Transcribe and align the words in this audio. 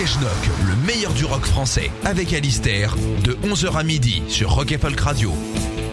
Rock 0.00 0.50
le 0.66 0.74
meilleur 0.86 1.12
du 1.12 1.26
rock 1.26 1.44
français, 1.44 1.90
avec 2.06 2.32
Alistair, 2.32 2.96
de 3.22 3.34
11h 3.46 3.76
à 3.76 3.82
midi 3.82 4.22
sur 4.28 4.50
Rock 4.50 4.72
et 4.72 4.78
Folk 4.78 4.98
Radio. 4.98 5.30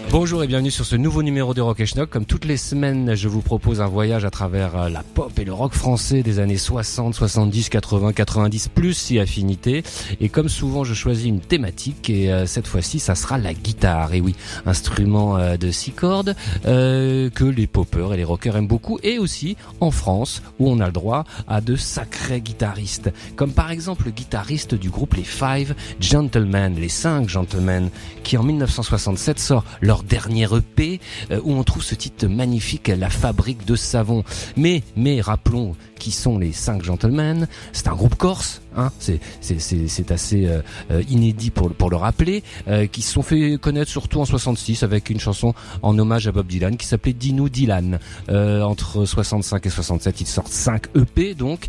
Bonjour 0.10 0.42
et 0.42 0.48
bienvenue 0.48 0.72
sur 0.72 0.86
ce 0.86 0.96
nouveau 0.96 1.22
numéro 1.22 1.54
de 1.54 1.60
Rock 1.60 1.82
et 1.82 1.86
Schnock. 1.86 2.10
Comme 2.10 2.26
toutes 2.26 2.46
les 2.46 2.56
semaines, 2.56 3.14
je 3.14 3.28
vous 3.28 3.42
propose 3.42 3.82
un 3.82 3.88
voyage 3.88 4.24
à 4.24 4.30
travers 4.30 4.78
euh, 4.78 4.90
la 4.90 5.04
pop 5.04 5.38
et 5.38 5.44
le 5.44 5.52
rock 5.52 5.74
français 5.74 6.24
des 6.24 6.40
années 6.40 6.58
60, 6.58 7.14
70, 7.14 7.68
80, 7.68 8.14
90, 8.14 8.70
plus 8.70 8.94
si 8.94 9.20
affinité. 9.20 9.84
Et 10.22 10.30
comme 10.30 10.48
souvent, 10.48 10.86
je 10.86 10.94
choisis 10.94 11.26
une 11.26 11.42
thématique 11.42 12.10
et 12.10 12.32
euh, 12.32 12.46
cette 12.46 12.68
fois-ci, 12.68 13.00
ça 13.00 13.16
sera 13.16 13.38
la 13.38 13.54
guitare. 13.54 14.14
Et 14.14 14.22
oui, 14.22 14.34
instrument 14.66 15.38
euh, 15.38 15.58
de 15.58 15.72
six 15.72 15.92
cordes 15.92 16.36
que 16.64 17.44
les 17.44 17.68
poppers 17.68 18.14
et 18.14 18.18
les 18.18 18.24
rockers 18.24 18.56
aiment 18.56 18.68
beaucoup. 18.68 19.00
Et 19.04 19.20
aussi 19.20 19.58
en 19.82 19.92
France, 19.92 20.42
où 20.58 20.70
on 20.70 20.80
a 20.80 20.86
le 20.86 20.94
droit 20.94 21.26
à 21.50 21.60
de 21.60 21.76
sacrés 21.76 22.40
guitaristes. 22.40 23.12
Comme 23.36 23.52
par 23.52 23.72
exemple 23.72 24.06
le 24.06 24.12
guitariste 24.12 24.74
du 24.74 24.90
groupe 24.90 25.16
Les 25.16 25.26
Five 25.26 25.76
Gentlemen, 26.00 26.76
les 26.76 26.90
cinq 26.90 27.28
gentlemen, 27.28 27.90
qui 28.24 28.38
en 28.38 28.44
1967 28.44 29.40
sort 29.40 29.66
leur 29.82 29.97
dernier 30.04 30.48
EP 30.56 31.00
euh, 31.32 31.40
où 31.44 31.54
on 31.54 31.64
trouve 31.64 31.84
ce 31.84 31.96
titre 31.96 32.28
magnifique 32.28 32.88
La 32.88 33.10
fabrique 33.10 33.66
de 33.66 33.76
savon. 33.76 34.24
Mais 34.56 34.84
mais 34.96 35.22
rappelons 35.22 35.76
qui 35.98 36.12
sont 36.12 36.38
les 36.38 36.54
cinq 36.54 36.84
gentlemen. 36.84 37.48
C'est 37.74 37.88
un 37.88 37.96
groupe 37.96 38.16
corse, 38.16 38.62
hein, 38.78 38.92
c'est 39.00 40.12
assez 40.12 40.46
euh, 40.46 40.62
euh, 40.92 41.04
inédit 41.10 41.52
pour 41.52 41.90
le 41.90 41.96
rappeler, 41.96 42.44
qui 42.92 43.02
se 43.02 43.14
sont 43.14 43.22
fait 43.22 43.58
connaître 43.58 43.90
surtout 43.90 44.20
en 44.20 44.26
66 44.26 44.84
avec 44.84 45.10
une 45.10 45.20
chanson 45.20 45.54
en 45.82 45.98
hommage 45.98 46.28
à 46.28 46.32
Bob 46.32 46.48
Dylan 46.48 46.78
qui 46.78 46.86
s'appelait 46.86 47.14
Dino 47.14 47.50
Dylan. 47.50 48.00
entre 48.30 49.06
65 49.06 49.66
et 49.66 49.70
67, 49.70 50.22
ils 50.22 50.28
sortent 50.28 50.52
5 50.52 50.88
EP 50.96 51.34
donc 51.34 51.68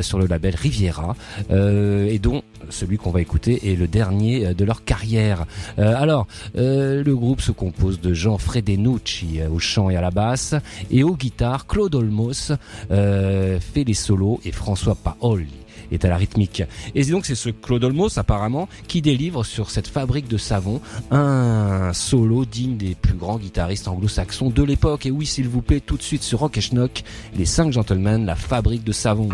sur 0.00 0.18
le 0.18 0.26
label 0.26 0.54
Riviera 0.54 1.16
et 1.50 2.18
dont 2.18 2.42
celui 2.70 2.98
qu'on 2.98 3.10
va 3.10 3.20
écouter 3.20 3.72
est 3.72 3.76
le 3.76 3.88
dernier 3.88 4.54
de 4.54 4.64
leur 4.64 4.84
carrière. 4.84 5.44
alors 5.76 6.26
le 6.54 7.12
groupe 7.12 7.40
se 7.40 7.52
compose 7.52 8.00
de 8.00 8.14
Jean 8.14 8.38
Fredenucci 8.38 9.40
au 9.50 9.58
chant 9.58 9.90
et 9.90 9.96
à 9.96 10.00
la 10.00 10.10
basse 10.10 10.54
et 10.90 11.02
aux 11.02 11.16
guitares 11.16 11.66
Claude 11.66 11.94
Olmos 11.94 12.52
euh, 12.90 13.60
fait 13.60 13.84
les 13.84 13.94
solos 13.94 14.40
et 14.44 14.52
François 14.52 14.94
Paoli 14.94 15.57
est 15.92 16.04
à 16.04 16.08
la 16.08 16.16
rythmique. 16.16 16.62
Et 16.94 17.04
donc 17.04 17.26
c'est 17.26 17.34
ce 17.34 17.50
Claude 17.50 17.84
Olmos 17.84 18.18
apparemment 18.18 18.68
qui 18.86 19.02
délivre 19.02 19.44
sur 19.44 19.70
cette 19.70 19.88
fabrique 19.88 20.28
de 20.28 20.36
savon 20.36 20.80
un 21.10 21.92
solo 21.92 22.44
digne 22.44 22.76
des 22.76 22.94
plus 22.94 23.14
grands 23.14 23.38
guitaristes 23.38 23.88
anglo-saxons 23.88 24.50
de 24.50 24.62
l'époque. 24.62 25.06
Et 25.06 25.10
oui 25.10 25.26
s'il 25.26 25.48
vous 25.48 25.62
plaît 25.62 25.80
tout 25.80 25.96
de 25.96 26.02
suite 26.02 26.22
sur 26.22 26.40
Rock 26.40 26.58
et 26.58 26.60
Schnock, 26.60 27.02
les 27.36 27.46
cinq 27.46 27.72
gentlemen, 27.72 28.26
la 28.26 28.36
fabrique 28.36 28.84
de 28.84 28.92
savon. 28.92 29.28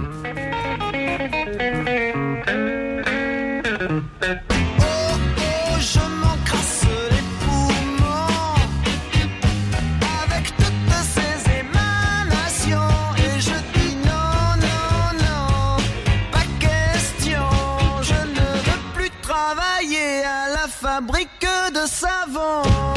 à 20.22 20.48
la 20.48 20.68
fabrique 20.68 21.46
de 21.72 21.86
savon. 21.86 22.93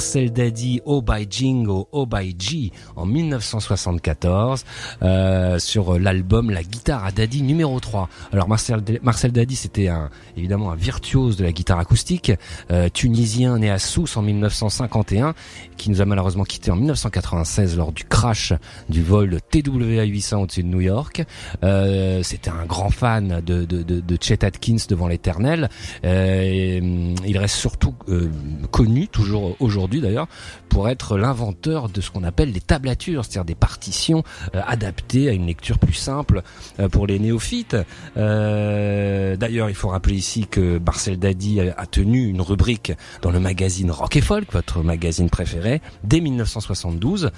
Marcel 0.00 0.32
Daddy, 0.32 0.80
Oh 0.86 1.02
by 1.02 1.26
Jingo, 1.28 1.86
Oh 1.92 2.06
by 2.06 2.34
G 2.38 2.72
en 2.96 3.04
1974 3.04 4.64
euh, 5.02 5.58
sur 5.58 5.98
l'album 5.98 6.50
La 6.50 6.62
guitare 6.62 7.04
à 7.04 7.12
Daddy 7.12 7.42
numéro 7.42 7.78
3. 7.78 8.08
Alors 8.32 8.48
Marcel, 8.48 8.82
Marcel 9.02 9.30
Daddy 9.30 9.56
c'était 9.56 9.88
un, 9.88 10.08
évidemment 10.38 10.72
un 10.72 10.74
virtuose 10.74 11.36
de 11.36 11.44
la 11.44 11.52
guitare 11.52 11.78
acoustique, 11.78 12.32
euh, 12.70 12.88
tunisien 12.88 13.58
né 13.58 13.68
à 13.68 13.78
Sousse 13.78 14.16
en 14.16 14.22
1951, 14.22 15.34
qui 15.76 15.90
nous 15.90 16.00
a 16.00 16.06
malheureusement 16.06 16.44
quitté 16.44 16.70
en 16.70 16.76
1996 16.76 17.76
lors 17.76 17.92
du 17.92 18.04
crash 18.04 18.54
du 18.88 19.02
vol 19.02 19.28
de 19.28 19.38
TWA 19.38 20.04
800 20.04 20.40
au-dessus 20.40 20.62
de 20.62 20.68
New 20.68 20.80
York. 20.80 21.26
Euh, 21.62 22.22
c'était 22.22 22.48
un 22.48 22.64
grand 22.64 22.88
fan 22.88 23.42
de, 23.44 23.66
de, 23.66 23.82
de, 23.82 24.00
de 24.00 24.18
Chet 24.18 24.46
Atkins 24.46 24.76
devant 24.88 25.08
l'éternel. 25.08 25.68
Euh, 26.06 27.14
il 27.26 27.36
reste 27.36 27.56
surtout 27.56 27.92
euh, 28.08 28.30
connu, 28.70 29.06
toujours 29.06 29.56
aujourd'hui 29.60 29.89
d'ailleurs, 29.98 30.28
pour 30.68 30.88
être 30.88 31.18
l'inventeur 31.18 31.88
de 31.88 32.00
ce 32.00 32.10
qu'on 32.10 32.22
appelle 32.22 32.52
des 32.52 32.60
tablatures, 32.60 33.24
c'est-à-dire 33.24 33.44
des 33.44 33.54
partitions 33.54 34.22
euh, 34.54 34.62
adaptées 34.66 35.28
à 35.28 35.32
une 35.32 35.46
lecture 35.46 35.78
plus 35.78 35.94
simple 35.94 36.42
euh, 36.78 36.88
pour 36.88 37.06
les 37.06 37.18
néophytes. 37.18 37.76
Euh, 38.16 39.36
d'ailleurs, 39.36 39.68
il 39.68 39.74
faut 39.74 39.88
rappeler 39.88 40.14
ici 40.14 40.46
que 40.46 40.78
Marcel 40.78 41.18
Dadi 41.18 41.60
a, 41.60 41.86
tenu 41.86 42.28
une 42.28 42.40
rubrique 42.40 42.92
dans 43.22 43.30
le 43.30 43.40
magazine 43.40 43.90
Rock 43.90 44.16
et 44.16 44.20
Folk, 44.20 44.52
votre 44.52 44.82
magazine 44.82 45.28
préféré, 45.28 45.80
dès 46.04 46.20
1972, 46.20 47.30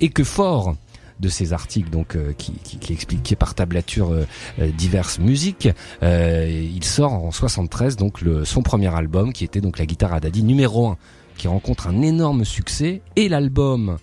et 0.00 0.08
que 0.08 0.24
fort 0.24 0.74
de 1.20 1.28
ces 1.28 1.52
articles 1.52 1.90
donc 1.90 2.18
qui, 2.36 2.52
qui, 2.54 2.92
expliquaient 2.92 3.36
par 3.36 3.54
tablature 3.54 4.12
diverses 4.58 5.20
musiques. 5.20 5.68
il 6.02 6.82
sort 6.82 7.12
en 7.12 7.30
73 7.30 7.94
donc 7.96 8.18
son 8.42 8.62
premier 8.62 8.92
album 8.92 9.32
qui 9.32 9.44
était 9.44 9.60
donc 9.60 9.78
la 9.78 9.86
guitare 9.86 10.12
à 10.12 10.18
Daddy 10.18 10.42
numéro 10.42 10.88
1 10.88 10.96
qui 11.36 11.48
rencontre 11.48 11.86
un 11.86 12.02
énorme 12.02 12.44
succès 12.44 13.00
et 13.16 13.28
l'album 13.28 13.98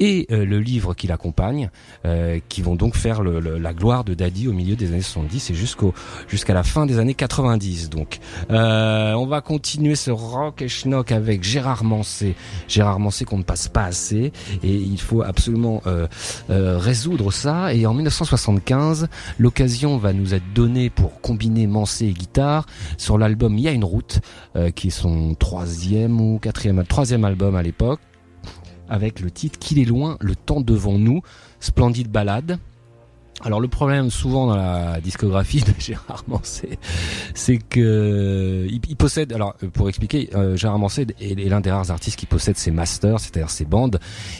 et 0.00 0.26
euh, 0.30 0.44
le 0.44 0.58
livre 0.58 0.94
qui 0.94 1.06
l'accompagne, 1.06 1.70
euh, 2.06 2.40
qui 2.48 2.62
vont 2.62 2.74
donc 2.74 2.96
faire 2.96 3.22
le, 3.22 3.38
la 3.58 3.74
gloire 3.74 4.02
de 4.02 4.14
Daddy 4.14 4.48
au 4.48 4.52
milieu 4.52 4.74
des 4.74 4.88
années 4.88 5.02
70 5.02 5.50
et 5.50 5.54
jusqu'au 5.54 5.94
jusqu'à 6.26 6.54
la 6.54 6.62
fin 6.62 6.86
des 6.86 6.98
années 6.98 7.14
90. 7.14 7.90
Donc, 7.90 8.18
euh, 8.50 9.12
on 9.12 9.26
va 9.26 9.42
continuer 9.42 9.94
ce 9.94 10.10
rock 10.10 10.62
et 10.62 10.68
schnock 10.68 11.12
avec 11.12 11.44
Gérard 11.44 11.84
Mancé. 11.84 12.34
Gérard 12.66 12.98
Mancé 12.98 13.26
qu'on 13.26 13.38
ne 13.38 13.42
passe 13.42 13.68
pas 13.68 13.84
assez 13.84 14.32
et 14.62 14.74
il 14.74 15.00
faut 15.00 15.22
absolument 15.22 15.82
résoudre 16.48 17.30
ça. 17.30 17.74
Et 17.74 17.86
en 17.86 17.92
1975, 17.92 19.08
l'occasion 19.38 19.98
va 19.98 20.12
nous 20.12 20.34
être 20.34 20.52
donnée 20.54 20.88
pour 20.88 21.20
combiner 21.20 21.66
Mancé 21.66 22.06
et 22.06 22.12
guitare 22.12 22.66
sur 22.96 23.18
l'album 23.18 23.58
Il 23.58 23.64
y 23.64 23.68
a 23.68 23.72
une 23.72 23.84
route, 23.84 24.20
qui 24.74 24.88
est 24.88 24.90
son 24.90 25.34
troisième 25.34 26.20
ou 26.20 26.38
quatrième, 26.38 26.84
troisième 26.84 27.24
album 27.24 27.54
à 27.54 27.62
l'époque 27.62 28.00
avec 28.90 29.20
le 29.20 29.30
titre 29.30 29.58
Qu'il 29.58 29.78
est 29.78 29.84
loin, 29.84 30.16
le 30.20 30.36
temps 30.36 30.60
devant 30.60 30.98
nous, 30.98 31.22
splendide 31.60 32.10
balade. 32.10 32.58
Alors 33.42 33.60
le 33.60 33.68
problème 33.68 34.10
souvent 34.10 34.46
dans 34.46 34.56
la 34.56 35.00
discographie 35.00 35.62
de 35.62 35.72
Gérard 35.78 36.24
Manset, 36.28 36.78
c'est 37.34 37.56
que 37.56 38.66
il, 38.68 38.96
possède. 38.96 39.32
Alors 39.32 39.54
pour 39.72 39.88
expliquer, 39.88 40.28
euh, 40.34 40.56
Gérard 40.56 40.78
Manset 40.78 41.06
est, 41.20 41.48
l'un 41.48 41.60
des 41.60 41.70
rares 41.70 41.90
artistes 41.90 42.18
qui 42.18 42.26
possède 42.26 42.58
ses 42.58 42.70
masters, 42.70 43.18
c'est-à-dire 43.18 43.48
ses 43.48 43.64
bandes. 43.64 43.98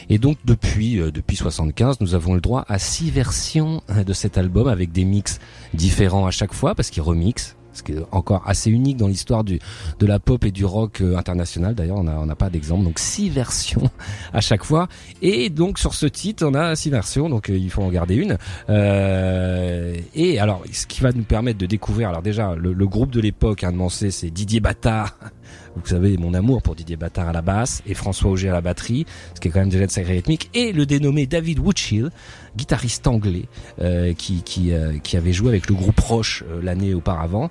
Et 0.09 0.19
donc 0.19 0.37
depuis 0.45 0.99
euh, 0.99 1.09
depuis 1.09 1.35
75, 1.35 1.99
nous 1.99 2.13
avons 2.13 2.35
le 2.35 2.41
droit 2.41 2.63
à 2.67 2.77
six 2.77 3.09
versions 3.09 3.81
de 3.89 4.13
cet 4.13 4.37
album 4.37 4.67
avec 4.67 4.91
des 4.91 5.03
mix 5.03 5.39
différents 5.73 6.27
à 6.27 6.31
chaque 6.31 6.53
fois 6.53 6.75
parce 6.75 6.91
qu'il 6.91 7.01
remixe 7.01 7.55
ce 7.73 7.83
qui 7.83 7.93
est 7.93 8.03
encore 8.11 8.43
assez 8.45 8.69
unique 8.69 8.97
dans 8.97 9.07
l'histoire 9.07 9.43
du 9.43 9.59
de 9.99 10.05
la 10.05 10.19
pop 10.19 10.43
et 10.43 10.51
du 10.51 10.65
rock 10.65 11.01
euh, 11.01 11.17
international. 11.17 11.75
D'ailleurs, 11.75 11.97
on 11.97 12.03
n'a 12.03 12.19
on 12.19 12.29
a 12.29 12.35
pas 12.35 12.49
d'exemple. 12.49 12.83
Donc 12.83 12.99
six 12.99 13.29
versions 13.29 13.89
à 14.33 14.41
chaque 14.41 14.63
fois. 14.63 14.87
Et 15.21 15.49
donc 15.49 15.79
sur 15.79 15.93
ce 15.93 16.05
titre, 16.05 16.45
on 16.45 16.53
a 16.53 16.75
six 16.75 16.89
versions. 16.89 17.29
Donc 17.29 17.49
euh, 17.49 17.57
il 17.57 17.69
faut 17.69 17.83
en 17.83 17.89
garder 17.89 18.15
une. 18.15 18.37
Euh, 18.69 19.95
et 20.15 20.39
alors, 20.39 20.63
ce 20.71 20.85
qui 20.85 21.01
va 21.01 21.11
nous 21.11 21.23
permettre 21.23 21.59
de 21.59 21.65
découvrir. 21.65 22.09
Alors 22.09 22.21
déjà, 22.21 22.55
le, 22.55 22.87
groupe 22.87 23.11
de 23.11 23.21
l'époque, 23.21 23.63
hein, 23.63 23.71
de 23.71 23.89
c'est 23.89 24.29
Didier 24.29 24.59
Bata 24.59 25.05
vous 25.75 25.85
savez 25.85 26.17
mon 26.17 26.33
amour 26.33 26.61
pour 26.61 26.75
Didier 26.75 26.97
Bâtard 26.97 27.29
à 27.29 27.33
la 27.33 27.41
basse 27.41 27.81
et 27.85 27.93
François 27.93 28.31
Auger 28.31 28.49
à 28.49 28.53
la 28.53 28.61
batterie, 28.61 29.05
ce 29.33 29.39
qui 29.39 29.47
est 29.47 29.51
quand 29.51 29.59
même 29.59 29.69
déjà 29.69 29.85
de 29.85 29.91
sacré 29.91 30.13
rythmique, 30.13 30.49
et 30.53 30.73
le 30.73 30.85
dénommé 30.85 31.27
David 31.27 31.59
Woodchill, 31.59 32.11
guitariste 32.55 33.07
anglais 33.07 33.45
euh, 33.81 34.13
qui 34.13 34.43
qui, 34.43 34.73
euh, 34.73 34.97
qui 34.99 35.17
avait 35.17 35.33
joué 35.33 35.49
avec 35.49 35.67
le 35.67 35.75
groupe 35.75 35.99
Roche 35.99 36.43
euh, 36.49 36.61
l'année 36.61 36.93
auparavant, 36.93 37.49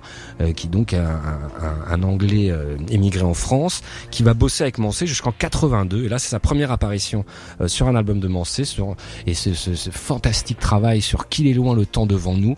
qui 0.55 0.67
donc 0.67 0.93
un, 0.93 1.19
un, 1.59 1.93
un 1.93 2.03
anglais 2.03 2.51
émigré 2.89 3.23
en 3.23 3.33
France, 3.33 3.81
qui 4.09 4.23
va 4.23 4.33
bosser 4.33 4.63
avec 4.63 4.77
Mancé 4.77 5.07
jusqu'en 5.07 5.31
82, 5.31 6.05
et 6.05 6.09
là 6.09 6.19
c'est 6.19 6.29
sa 6.29 6.39
première 6.39 6.71
apparition 6.71 7.25
sur 7.67 7.87
un 7.87 7.95
album 7.95 8.19
de 8.19 8.27
Mancé, 8.27 8.65
sur 8.65 8.95
et 9.25 9.33
ce, 9.33 9.53
ce, 9.53 9.75
ce, 9.75 9.89
fantastique 9.89 10.59
travail 10.59 11.01
sur 11.01 11.29
Qu'il 11.29 11.47
est 11.47 11.53
loin 11.53 11.75
le 11.75 11.85
temps 11.85 12.05
devant 12.05 12.33
nous. 12.33 12.55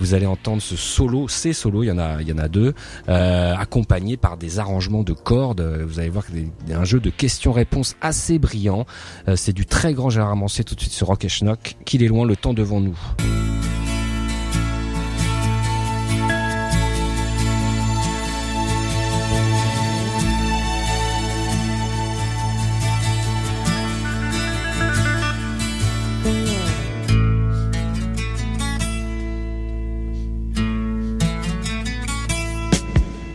Vous 0.00 0.14
allez 0.14 0.26
entendre 0.26 0.62
ce 0.62 0.76
solo, 0.76 1.28
ces 1.28 1.52
solos, 1.52 1.82
il 1.82 1.88
y 1.88 1.90
en 1.90 1.98
a 1.98 2.20
il 2.20 2.28
y 2.28 2.32
en 2.32 2.38
a 2.38 2.48
deux, 2.48 2.74
accompagnés 3.06 4.16
par 4.16 4.36
des 4.36 4.58
arrangements 4.58 5.02
de 5.02 5.12
cordes. 5.12 5.60
Vous 5.86 6.00
allez 6.00 6.10
voir 6.10 6.26
que 6.26 6.32
un 6.72 6.84
jeu 6.84 7.00
de 7.00 7.10
questions-réponses 7.10 7.96
assez 8.00 8.38
brillant. 8.38 8.86
Euh, 9.28 9.36
c'est 9.36 9.52
du 9.52 9.66
très 9.66 9.94
grand 9.94 10.10
Gérard 10.10 10.36
Mancé 10.36 10.64
tout 10.64 10.74
de 10.74 10.80
suite 10.80 10.92
sur 10.92 11.08
Rock 11.08 11.24
et 11.24 11.28
Schnock 11.28 11.76
qu'il 11.86 12.02
est 12.02 12.08
loin 12.08 12.26
le 12.26 12.36
temps 12.36 12.52
devant 12.52 12.80
nous. 12.80 12.98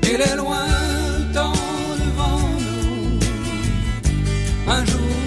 Il 0.03 0.19
est 0.19 0.35
loin, 0.35 0.67
dans 1.33 1.53
le 1.53 2.11
vent, 2.17 2.49
un 4.67 4.85
jour. 4.85 5.20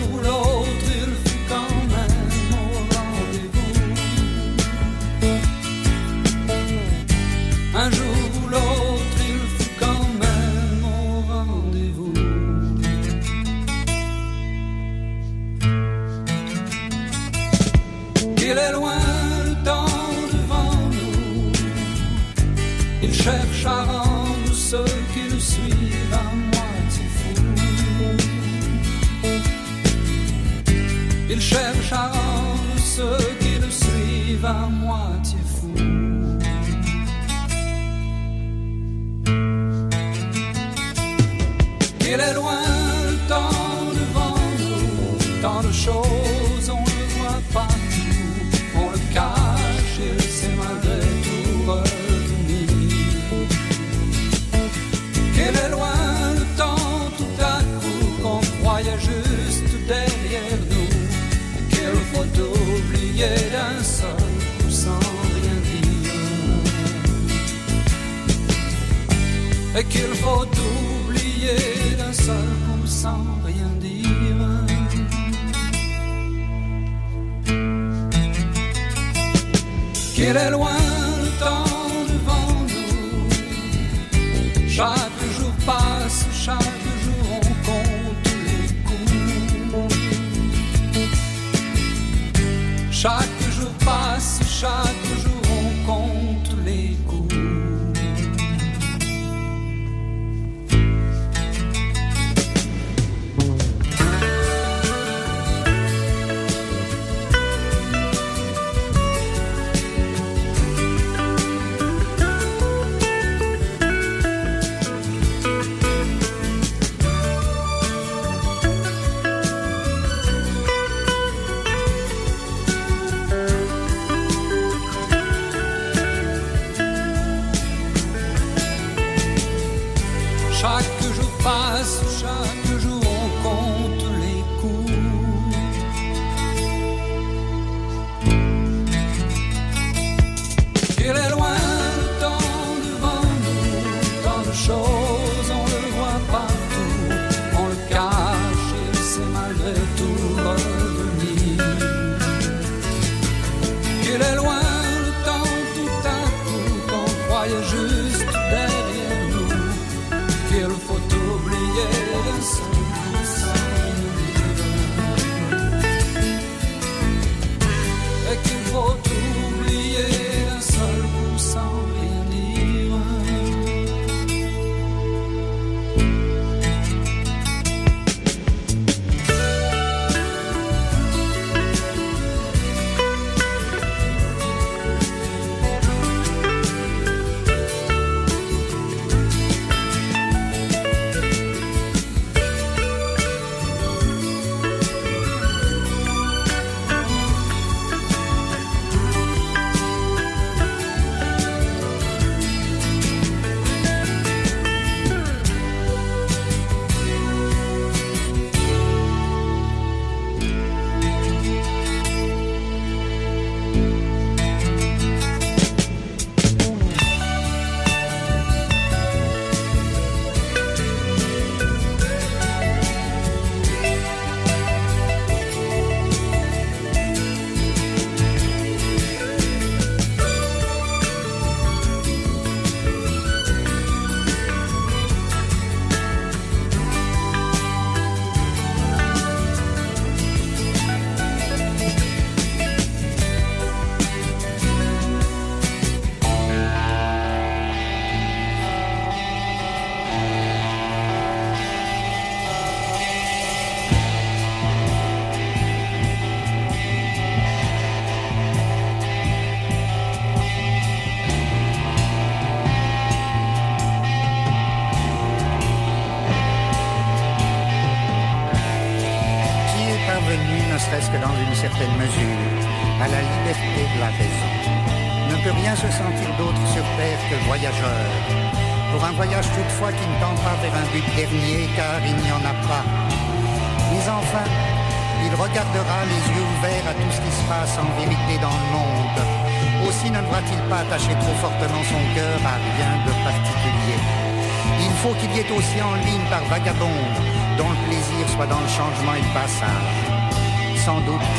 Sans 299.35 301.01
doute, 301.01 301.35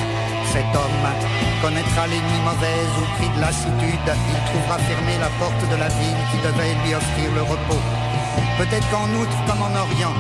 cet 0.52 0.68
homme 0.76 1.06
connaîtra 1.62 2.08
les 2.08 2.20
nuits 2.20 2.44
mauvaises 2.44 2.96
ou 3.00 3.06
cris 3.16 3.32
de 3.32 3.40
lassitude. 3.40 4.10
Il 4.12 4.40
trouvera 4.52 4.78
fermée 4.80 5.16
la 5.18 5.32
porte 5.40 5.64
de 5.72 5.78
la 5.80 5.88
ville 5.88 6.22
qui 6.30 6.38
devait 6.44 6.76
lui 6.84 6.94
offrir 6.94 7.32
le 7.32 7.44
repos. 7.44 7.80
Peut-être 8.58 8.84
qu'en 8.92 9.08
outre, 9.16 9.38
comme 9.48 9.62
en 9.64 9.72
Orient, 9.80 10.12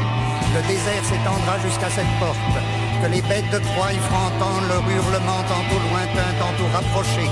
le 0.55 0.61
désert 0.71 1.03
s'étendra 1.03 1.59
jusqu'à 1.67 1.89
cette 1.89 2.15
porte, 2.17 2.55
que 3.03 3.11
les 3.11 3.21
bêtes 3.21 3.51
de 3.51 3.59
proie 3.59 3.91
y 3.91 3.99
feront 4.07 4.31
entendre 4.31 4.67
leur 4.71 4.85
hurlement 4.87 5.43
tantôt 5.43 5.81
lointain, 5.91 6.31
tantôt 6.39 6.69
rapproché, 6.71 7.27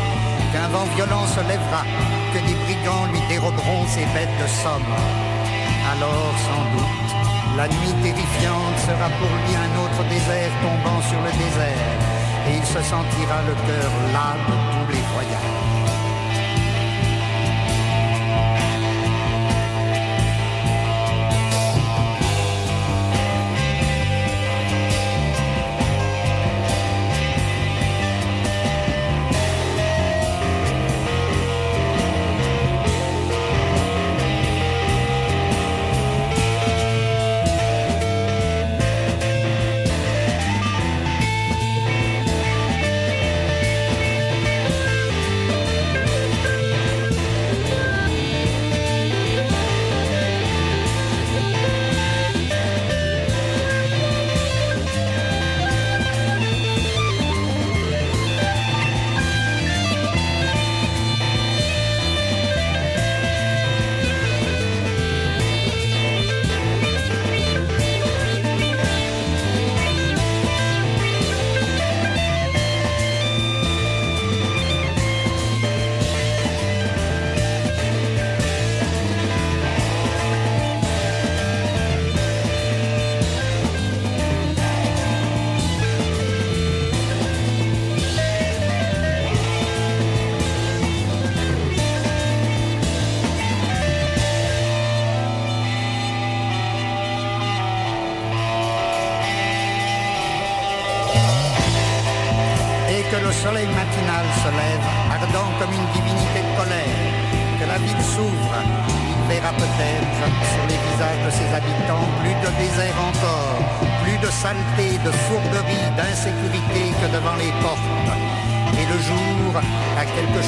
qu'un 0.51 0.67
vent 0.67 0.88
violent 0.95 1.25
se 1.27 1.39
lèvera, 1.47 1.88
que 2.35 2.39
des 2.43 2.57
brigands 2.67 3.07
lui 3.15 3.23
déroberont 3.29 3.88
ses 3.88 4.03
bêtes 4.12 4.38
de 4.43 4.47
somme. 4.59 4.91
Alors, 5.88 6.35
sans 6.43 6.67
doute, 6.75 7.23
la 7.55 7.67
nuit 7.67 7.93
terrifiante 8.01 8.77
sera 8.81 9.07
pour 9.19 9.29
lui 9.45 9.53
un 9.55 9.71
autre 9.85 10.02
tombant 10.62 11.01
sur 11.01 11.20
le 11.20 11.32
désert, 11.32 12.00
et 12.48 12.56
il 12.56 12.65
se 12.65 12.82
sentira 12.82 13.42
le 13.48 13.53
cœur 13.68 13.92
las 14.13 14.38
de 14.48 14.56
tous 14.72 14.92
les 14.94 15.03
voyages. 15.13 15.82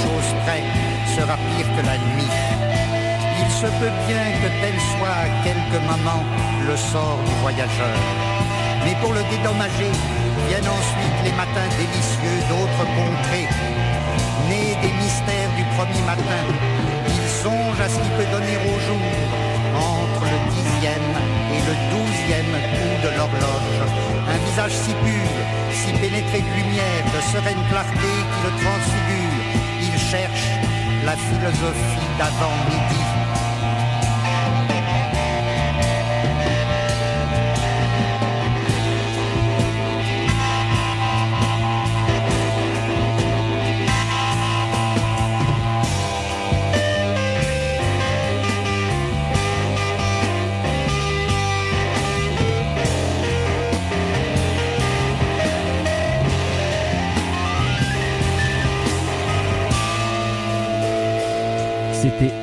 Chose 0.04 0.30
près, 0.46 0.64
sera 1.16 1.36
pire 1.38 1.70
que 1.76 1.84
la 1.86 1.98
nuit. 2.10 2.36
Il 3.42 3.50
se 3.52 3.68
peut 3.80 3.96
bien 4.08 4.26
que 4.42 4.50
tel 4.62 4.76
soit 4.94 5.18
à 5.26 5.28
quelques 5.44 5.84
moments 5.90 6.24
le 6.68 6.76
sort 6.76 7.20
du 7.28 7.34
voyageur. 7.42 8.00
Mais 8.84 8.96
pour 9.02 9.14
le 9.14 9.24
dédommager, 9.32 9.92
Viennent 10.48 10.70
ensuite 10.70 11.18
les 11.24 11.32
matins 11.32 11.70
délicieux 11.80 12.40
d'autres 12.50 12.86
contrées. 12.94 13.50
Nés 14.50 14.78
des 14.82 14.94
mystères 14.94 15.52
du 15.58 15.64
premier 15.74 16.04
matin, 16.06 16.44
il 17.08 17.26
songe 17.42 17.80
à 17.82 17.90
ce 17.90 17.98
qui 17.98 18.10
peut 18.14 18.30
donner 18.30 18.58
au 18.70 18.76
jour 18.86 19.10
entre 19.74 20.24
le 20.30 20.40
dixième 20.54 21.14
et 21.56 21.62
le 21.66 21.76
douzième 21.90 22.54
coup 22.78 22.96
de 23.06 23.10
l'horloge. 23.18 23.80
Un 24.30 24.38
visage 24.46 24.76
si 24.76 24.94
pur, 24.94 25.32
si 25.72 25.92
pénétré 25.94 26.42
de 26.42 26.52
lumière, 26.62 27.04
de 27.16 27.22
sereine 27.34 27.64
clarté 27.72 28.12
qui 28.30 28.40
le 28.46 28.52
transfigure. 28.62 29.35
Cherche 30.12 30.60
la 31.04 31.16
philosophie 31.16 32.08
d'avant 32.20 33.05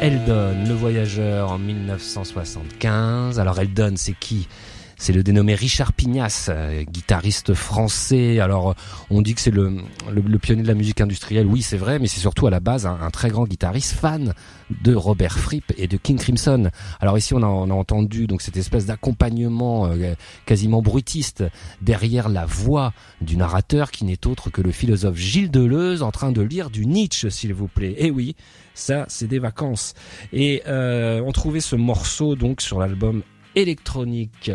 Eldon, 0.03 0.65
le 0.67 0.75
voyageur 0.75 1.53
en 1.53 1.59
1975. 1.59 3.39
Alors 3.39 3.61
Eldon, 3.61 3.93
c'est 3.95 4.17
qui? 4.19 4.49
C'est 4.97 5.13
le 5.13 5.23
dénommé 5.23 5.55
Richard 5.55 5.93
Pignas, 5.93 6.47
euh, 6.49 6.83
guitariste 6.83 7.55
français. 7.55 8.41
Alors, 8.41 8.75
on 9.11 9.23
dit 9.23 9.35
que 9.35 9.41
c'est 9.41 9.53
le, 9.53 9.77
le, 10.13 10.39
pionnier 10.41 10.63
de 10.63 10.67
la 10.67 10.75
musique 10.75 11.01
industrielle. 11.01 11.47
Oui, 11.47 11.63
c'est 11.63 11.77
vrai, 11.77 12.01
mais 12.01 12.09
c'est 12.09 12.19
surtout 12.19 12.49
à 12.49 12.51
la 12.51 12.59
base 12.59 12.85
un, 12.85 13.11
très 13.11 13.31
grand 13.31 13.45
guitariste 13.45 13.93
fan 13.93 14.35
de 14.83 14.93
Robert 14.93 15.39
Fripp 15.39 15.73
et 15.77 15.87
de 15.87 15.97
King 15.97 16.19
Crimson. 16.19 16.69
Alors 17.01 17.17
ici, 17.17 17.33
on 17.33 17.43
a, 17.43 17.47
on 17.47 17.71
a 17.71 17.75
entendu 17.75 18.27
donc 18.27 18.43
cette 18.43 18.57
espèce 18.57 18.87
d'accompagnement 18.87 19.87
euh, 19.87 20.15
quasiment 20.47 20.83
bruitiste 20.83 21.45
derrière 21.81 22.29
la 22.29 22.45
voix 22.45 22.93
du 23.21 23.37
narrateur 23.37 23.93
qui 23.93 24.05
n'est 24.05 24.27
autre 24.27 24.51
que 24.51 24.63
le 24.63 24.73
philosophe 24.73 25.17
Gilles 25.17 25.51
Deleuze 25.51 26.03
en 26.03 26.11
train 26.11 26.33
de 26.33 26.43
lire 26.43 26.71
du 26.71 26.87
Nietzsche, 26.87 27.31
s'il 27.31 27.55
vous 27.55 27.69
plaît. 27.69 27.95
Eh 27.99 28.11
oui, 28.11 28.35
ça, 28.75 29.05
c'est 29.09 29.27
des 29.27 29.39
vacances. 29.39 29.95
Et 30.33 30.63
euh, 30.67 31.21
on 31.25 31.33
trouvait 31.33 31.61
ce 31.61 31.77
morceau 31.77 32.37
donc 32.37 32.61
sur 32.61 32.79
l'album 32.81 33.23
électronique 33.55 34.51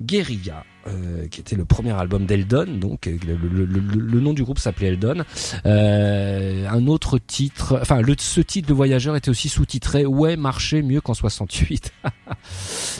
Guerilla 0.00 0.64
euh, 0.88 1.26
qui 1.26 1.40
était 1.40 1.56
le 1.56 1.64
premier 1.64 1.90
album 1.90 2.26
d'Eldon, 2.26 2.66
donc 2.66 3.08
euh, 3.08 3.18
le, 3.26 4.20
nom 4.20 4.32
du 4.32 4.44
groupe 4.44 4.60
s'appelait 4.60 4.88
Eldon. 4.88 5.24
Euh, 5.64 6.68
un 6.68 6.86
autre 6.86 7.18
titre, 7.18 7.78
enfin 7.80 8.00
ce 8.18 8.40
titre 8.40 8.68
de 8.68 8.74
Voyageur 8.74 9.16
était 9.16 9.30
aussi 9.30 9.48
sous-titré 9.48 10.06
Ouais 10.06 10.36
marchait 10.36 10.82
mieux 10.82 11.00
qu'en 11.00 11.14
68. 11.14 11.92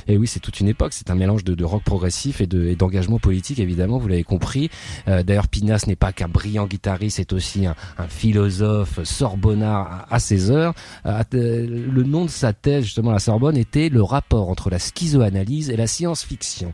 et 0.08 0.16
oui, 0.16 0.26
c'est 0.26 0.40
toute 0.40 0.60
une 0.60 0.68
époque, 0.68 0.92
c'est 0.92 1.10
un 1.10 1.14
mélange 1.14 1.44
de, 1.44 1.64
rock 1.64 1.82
progressif 1.82 2.40
et 2.40 2.46
d'engagement 2.46 3.18
politique 3.18 3.58
évidemment, 3.58 3.98
vous 3.98 4.08
l'avez 4.08 4.24
compris. 4.24 4.70
D'ailleurs, 5.06 5.48
Pinas 5.48 5.84
n'est 5.86 5.96
pas 5.96 6.12
qu'un 6.12 6.28
brillant 6.28 6.66
guitariste, 6.66 7.16
c'est 7.16 7.32
aussi 7.32 7.66
un, 7.66 7.74
philosophe 8.08 9.02
sorbonnard 9.04 10.06
à, 10.10 10.18
ses 10.18 10.50
heures. 10.50 10.74
le 11.04 12.02
nom 12.02 12.24
de 12.24 12.30
sa 12.30 12.52
thèse 12.52 12.84
justement 12.84 13.10
à 13.10 13.14
la 13.14 13.18
Sorbonne 13.18 13.56
était 13.56 13.88
le 13.88 14.02
rapport 14.02 14.48
entre 14.48 14.70
la 14.70 14.78
schizoanalyse 14.78 15.70
et 15.70 15.76
la 15.76 15.86
science-fiction. 15.86 16.72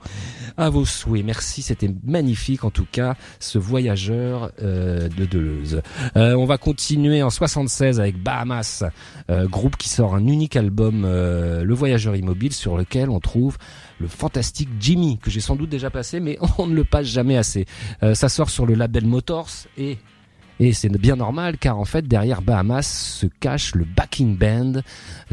À 0.56 0.70
vos 0.70 0.84
souhait. 0.84 1.22
Merci, 1.22 1.62
c'était 1.62 1.90
magnifique 2.04 2.64
en 2.64 2.70
tout 2.70 2.86
cas, 2.90 3.16
ce 3.40 3.58
voyageur 3.58 4.52
euh, 4.62 5.08
de 5.08 5.24
Deleuze. 5.24 5.82
Euh, 6.16 6.34
on 6.34 6.44
va 6.44 6.58
continuer 6.58 7.22
en 7.22 7.30
76 7.30 8.00
avec 8.00 8.22
Bahamas, 8.22 8.84
euh, 9.30 9.48
groupe 9.48 9.76
qui 9.76 9.88
sort 9.88 10.14
un 10.14 10.26
unique 10.26 10.56
album, 10.56 11.02
Le 11.02 11.74
Voyageur 11.74 12.16
Immobile, 12.16 12.52
sur 12.52 12.76
lequel 12.76 13.10
on 13.10 13.20
trouve 13.22 13.56
le 14.00 14.08
fantastique 14.08 14.68
Jimmy, 14.78 15.18
que 15.18 15.30
j'ai 15.30 15.40
sans 15.40 15.56
doute 15.56 15.70
déjà 15.70 15.90
passé, 15.90 16.20
mais 16.20 16.38
on 16.58 16.66
ne 16.66 16.74
le 16.74 16.84
passe 16.84 17.06
jamais 17.06 17.36
assez. 17.36 17.66
ça 18.14 18.28
sort 18.28 18.50
sur 18.50 18.66
le 18.66 18.74
label 18.74 19.06
Motors 19.06 19.48
et 19.78 19.98
et 20.60 20.72
c'est 20.72 20.88
bien 20.96 21.16
normal 21.16 21.58
car 21.58 21.76
en 21.76 21.84
fait 21.84 22.06
derrière 22.06 22.40
Bahamas 22.40 22.86
se 22.86 23.26
cache 23.26 23.74
le 23.74 23.84
backing 23.84 24.36
band 24.36 24.82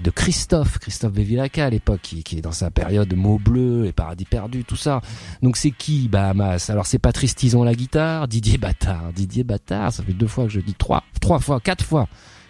de 0.01 0.09
Christophe, 0.09 0.79
Christophe 0.79 1.13
Bevilacqua 1.13 1.65
à 1.65 1.69
l'époque, 1.69 2.01
qui, 2.01 2.37
est 2.37 2.41
dans 2.41 2.51
sa 2.51 2.71
période 2.71 3.13
mots 3.13 3.37
bleus 3.37 3.85
et 3.85 3.91
paradis 3.91 4.25
perdu, 4.25 4.63
tout 4.63 4.75
ça. 4.75 5.01
Donc 5.43 5.55
c'est 5.55 5.69
qui 5.69 6.07
Bahamas? 6.07 6.69
Alors 6.69 6.87
c'est 6.87 6.97
Patrice 6.97 7.35
Tison 7.35 7.63
la 7.63 7.75
guitare, 7.75 8.27
Didier 8.27 8.57
Bâtard, 8.57 9.13
Didier 9.13 9.43
Bâtard, 9.43 9.93
ça 9.93 10.01
fait 10.01 10.13
deux 10.13 10.25
fois 10.25 10.45
que 10.45 10.49
je 10.49 10.61
dis 10.61 10.73
trois, 10.73 11.03
trois 11.21 11.39
fois, 11.39 11.59
quatre 11.59 11.85
fois 11.85 12.07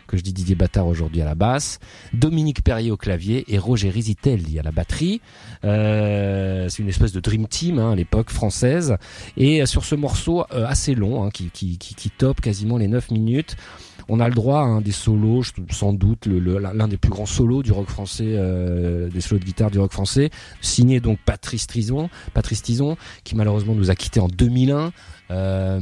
que 0.10 0.18
je 0.18 0.24
dis 0.24 0.34
Didier 0.34 0.56
Bâtard 0.56 0.88
aujourd'hui 0.88 1.22
à 1.22 1.26
la 1.26 1.36
basse, 1.36 1.80
Dominique 2.14 2.64
Perrier 2.64 2.92
au 2.92 2.98
clavier 2.98 3.46
et 3.48 3.60
Roger 3.60 3.90
Rizitelli 3.90 4.60
à 4.60 4.64
la 4.64 4.72
batterie. 4.72 5.22
Euh, 5.64 6.68
c'est 6.68 6.82
une 6.82 6.90
espèce 6.90 7.12
de 7.14 7.20
dream 7.20 7.48
team 7.48 7.78
hein, 7.78 7.92
à 7.92 7.96
l'époque 7.96 8.32
française. 8.32 8.98
Et 9.38 9.66
sur 9.68 9.86
ce 9.86 9.96
morceau 9.96 10.44
euh, 10.52 10.66
assez 10.66 10.96
long, 10.96 11.24
hein, 11.24 11.30
qui, 11.30 11.50
qui, 11.52 12.10
top 12.10 12.42
quasiment 12.42 12.78
les 12.78 12.88
9 12.88 13.12
minutes, 13.12 13.56
on 14.10 14.20
a 14.20 14.28
le 14.28 14.34
droit 14.34 14.62
à 14.62 14.64
hein, 14.64 14.82
des 14.82 14.92
solos, 14.92 15.44
sans 15.70 15.94
doute 15.94 16.26
l'un 16.26 16.88
des 16.88 16.98
plus 16.98 17.12
grands 17.12 17.28
solos 17.28 17.62
du 17.62 17.72
rock 17.72 17.88
français, 17.88 18.26
euh, 18.28 19.10
des 19.10 19.22
solos 19.22 19.40
de 19.40 19.46
guitare 19.46 19.70
du 19.70 19.78
rock 19.78 19.92
français, 19.92 20.32
signé 20.62 21.00
donc 21.00 21.20
Patrice 21.24 21.68
Tison, 21.68 22.10
Patrice 22.34 22.64
Tison, 22.64 22.98
qui 23.24 23.36
malheureusement 23.36 23.76
nous 23.76 23.92
a 23.92 23.96
quitté 23.96 24.20
en 24.20 24.28
2001. 24.28 24.92
Euh, 25.32 25.80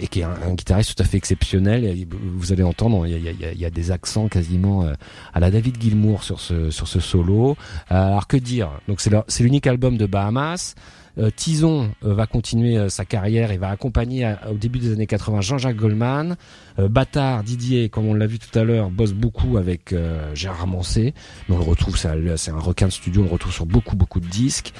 et 0.00 0.08
qui 0.08 0.20
est 0.20 0.24
un, 0.24 0.54
guitariste 0.54 0.96
tout 0.96 1.02
à 1.02 1.06
fait 1.06 1.16
exceptionnel. 1.16 2.06
Vous 2.10 2.52
allez 2.52 2.64
entendre, 2.64 3.06
il 3.06 3.22
y 3.22 3.64
a, 3.64 3.70
des 3.70 3.90
accents 3.92 4.28
quasiment 4.28 4.82
euh, 4.82 4.94
à 5.32 5.40
la 5.40 5.50
David 5.52 5.80
Gilmour 5.80 6.24
sur 6.24 6.40
ce 6.40 6.70
sur 6.70 6.88
ce 6.88 6.98
solo. 6.98 7.56
alors 7.88 8.26
que 8.26 8.36
dire? 8.36 8.70
Donc 8.88 9.00
c'est 9.00 9.44
l'unique 9.44 9.66
album 9.66 9.96
de 9.96 10.06
Bahamas. 10.06 10.74
Euh, 11.18 11.30
Tison 11.34 11.92
euh, 12.04 12.12
va 12.14 12.26
continuer 12.26 12.76
euh, 12.76 12.88
sa 12.88 13.04
carrière 13.04 13.52
et 13.52 13.56
va 13.56 13.68
accompagner 13.70 14.34
au 14.50 14.54
début 14.54 14.80
des 14.80 14.92
années 14.92 15.06
80 15.06 15.40
Jean-Jacques 15.40 15.76
Goldman. 15.76 16.36
Bâtard, 16.76 17.44
Didier, 17.44 17.88
comme 17.88 18.06
on 18.06 18.14
l'a 18.14 18.26
vu 18.26 18.40
tout 18.40 18.58
à 18.58 18.64
l'heure, 18.64 18.90
bosse 18.90 19.12
beaucoup 19.12 19.58
avec 19.58 19.94
Gérard 20.34 20.66
Mancé. 20.66 21.14
Mais 21.48 21.54
on 21.54 21.58
le 21.58 21.64
retrouve, 21.64 21.96
c'est 21.96 22.50
un 22.50 22.58
requin 22.58 22.86
de 22.86 22.92
studio, 22.92 23.22
on 23.22 23.26
le 23.26 23.30
retrouve 23.30 23.52
sur 23.52 23.64
beaucoup 23.64 23.94
beaucoup 23.94 24.18
de 24.18 24.26
disques. 24.26 24.72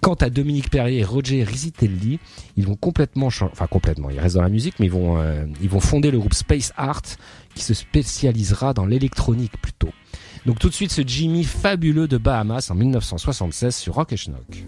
Quant 0.00 0.14
à 0.14 0.30
Dominique 0.30 0.68
Perrier 0.68 0.98
et 0.98 1.04
Roger 1.04 1.44
Rizitelli, 1.44 2.18
ils 2.56 2.66
vont 2.66 2.74
complètement, 2.74 3.28
enfin 3.28 3.68
complètement, 3.68 4.10
ils 4.10 4.18
restent 4.18 4.34
dans 4.34 4.42
la 4.42 4.48
musique, 4.48 4.80
mais 4.80 4.86
ils 4.86 4.92
vont, 4.92 5.22
ils 5.62 5.68
vont 5.68 5.78
fonder 5.78 6.10
le 6.10 6.18
groupe 6.18 6.34
Space 6.34 6.72
Art, 6.76 7.02
qui 7.54 7.62
se 7.62 7.72
spécialisera 7.72 8.74
dans 8.74 8.84
l'électronique 8.84 9.60
plutôt. 9.62 9.90
Donc 10.44 10.58
tout 10.58 10.68
de 10.68 10.74
suite 10.74 10.90
ce 10.90 11.02
Jimmy 11.06 11.44
fabuleux 11.44 12.08
de 12.08 12.18
Bahamas 12.18 12.68
en 12.70 12.74
1976 12.74 13.76
sur 13.76 13.94
Rock 13.94 14.12
et 14.12 14.16
Schnock. 14.16 14.66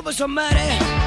Over 0.00 0.12
somebody 0.12 0.99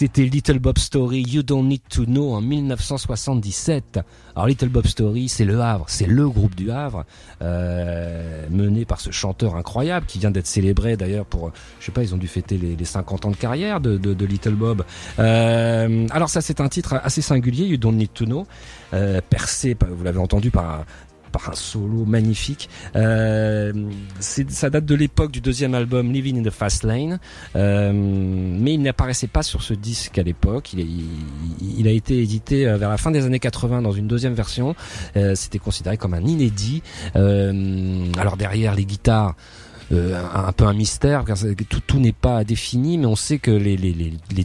C'était 0.00 0.24
Little 0.24 0.60
Bob 0.60 0.78
Story, 0.78 1.20
You 1.28 1.42
Don't 1.42 1.68
Need 1.68 1.82
to 1.90 2.06
Know 2.06 2.32
en 2.32 2.40
1977. 2.40 4.00
Alors 4.34 4.46
Little 4.46 4.70
Bob 4.70 4.86
Story, 4.86 5.28
c'est 5.28 5.44
le 5.44 5.60
Havre, 5.60 5.84
c'est 5.88 6.06
le 6.06 6.26
groupe 6.26 6.54
du 6.54 6.70
Havre, 6.70 7.04
euh, 7.42 8.46
mené 8.48 8.86
par 8.86 8.98
ce 8.98 9.10
chanteur 9.10 9.56
incroyable 9.56 10.06
qui 10.06 10.18
vient 10.18 10.30
d'être 10.30 10.46
célébré 10.46 10.96
d'ailleurs 10.96 11.26
pour, 11.26 11.52
je 11.80 11.84
sais 11.84 11.92
pas, 11.92 12.02
ils 12.02 12.14
ont 12.14 12.16
dû 12.16 12.28
fêter 12.28 12.56
les, 12.56 12.76
les 12.76 12.84
50 12.86 13.26
ans 13.26 13.30
de 13.30 13.36
carrière 13.36 13.78
de 13.82 14.24
Little 14.24 14.54
Bob. 14.54 14.86
Euh, 15.18 16.06
alors 16.12 16.30
ça 16.30 16.40
c'est 16.40 16.62
un 16.62 16.70
titre 16.70 16.98
assez 17.04 17.20
singulier, 17.20 17.66
You 17.66 17.76
Don't 17.76 17.92
Need 17.96 18.14
to 18.14 18.24
Know, 18.24 18.46
euh, 18.94 19.20
percé, 19.28 19.76
vous 19.86 20.02
l'avez 20.02 20.18
entendu 20.18 20.50
par 20.50 20.86
par 21.30 21.48
un 21.50 21.54
solo 21.54 22.04
magnifique. 22.04 22.68
Euh, 22.96 23.72
ça 24.20 24.70
date 24.70 24.84
de 24.84 24.94
l'époque 24.94 25.30
du 25.30 25.40
deuxième 25.40 25.74
album 25.74 26.12
Living 26.12 26.40
in 26.40 26.42
the 26.42 26.52
Fast 26.52 26.84
Lane, 26.84 27.18
euh, 27.56 27.92
mais 27.94 28.74
il 28.74 28.82
n'apparaissait 28.82 29.26
pas 29.26 29.42
sur 29.42 29.62
ce 29.62 29.74
disque 29.74 30.18
à 30.18 30.22
l'époque. 30.22 30.72
Il, 30.74 31.88
a 31.88 31.90
été 31.90 32.22
édité 32.22 32.66
euh, 32.66 32.76
vers 32.76 32.90
la 32.90 32.96
fin 32.96 33.10
des 33.10 33.24
années 33.24 33.38
80 33.38 33.82
dans 33.82 33.92
une 33.92 34.06
deuxième 34.06 34.34
version. 34.34 34.74
C'était 35.34 35.58
considéré 35.58 35.96
comme 35.96 36.14
un 36.14 36.24
inédit. 36.24 36.82
Alors 37.14 38.36
derrière 38.36 38.74
les 38.74 38.84
guitares. 38.84 39.34
un, 39.90 40.52
peu 40.52 40.64
un 40.64 40.72
mystère, 40.72 41.24
car 41.24 41.36
tout, 41.86 41.98
n'est 41.98 42.12
pas 42.12 42.44
défini, 42.44 42.96
mais 42.98 43.06
on 43.06 43.16
sait 43.16 43.38
que 43.38 43.50
les, 43.50 43.76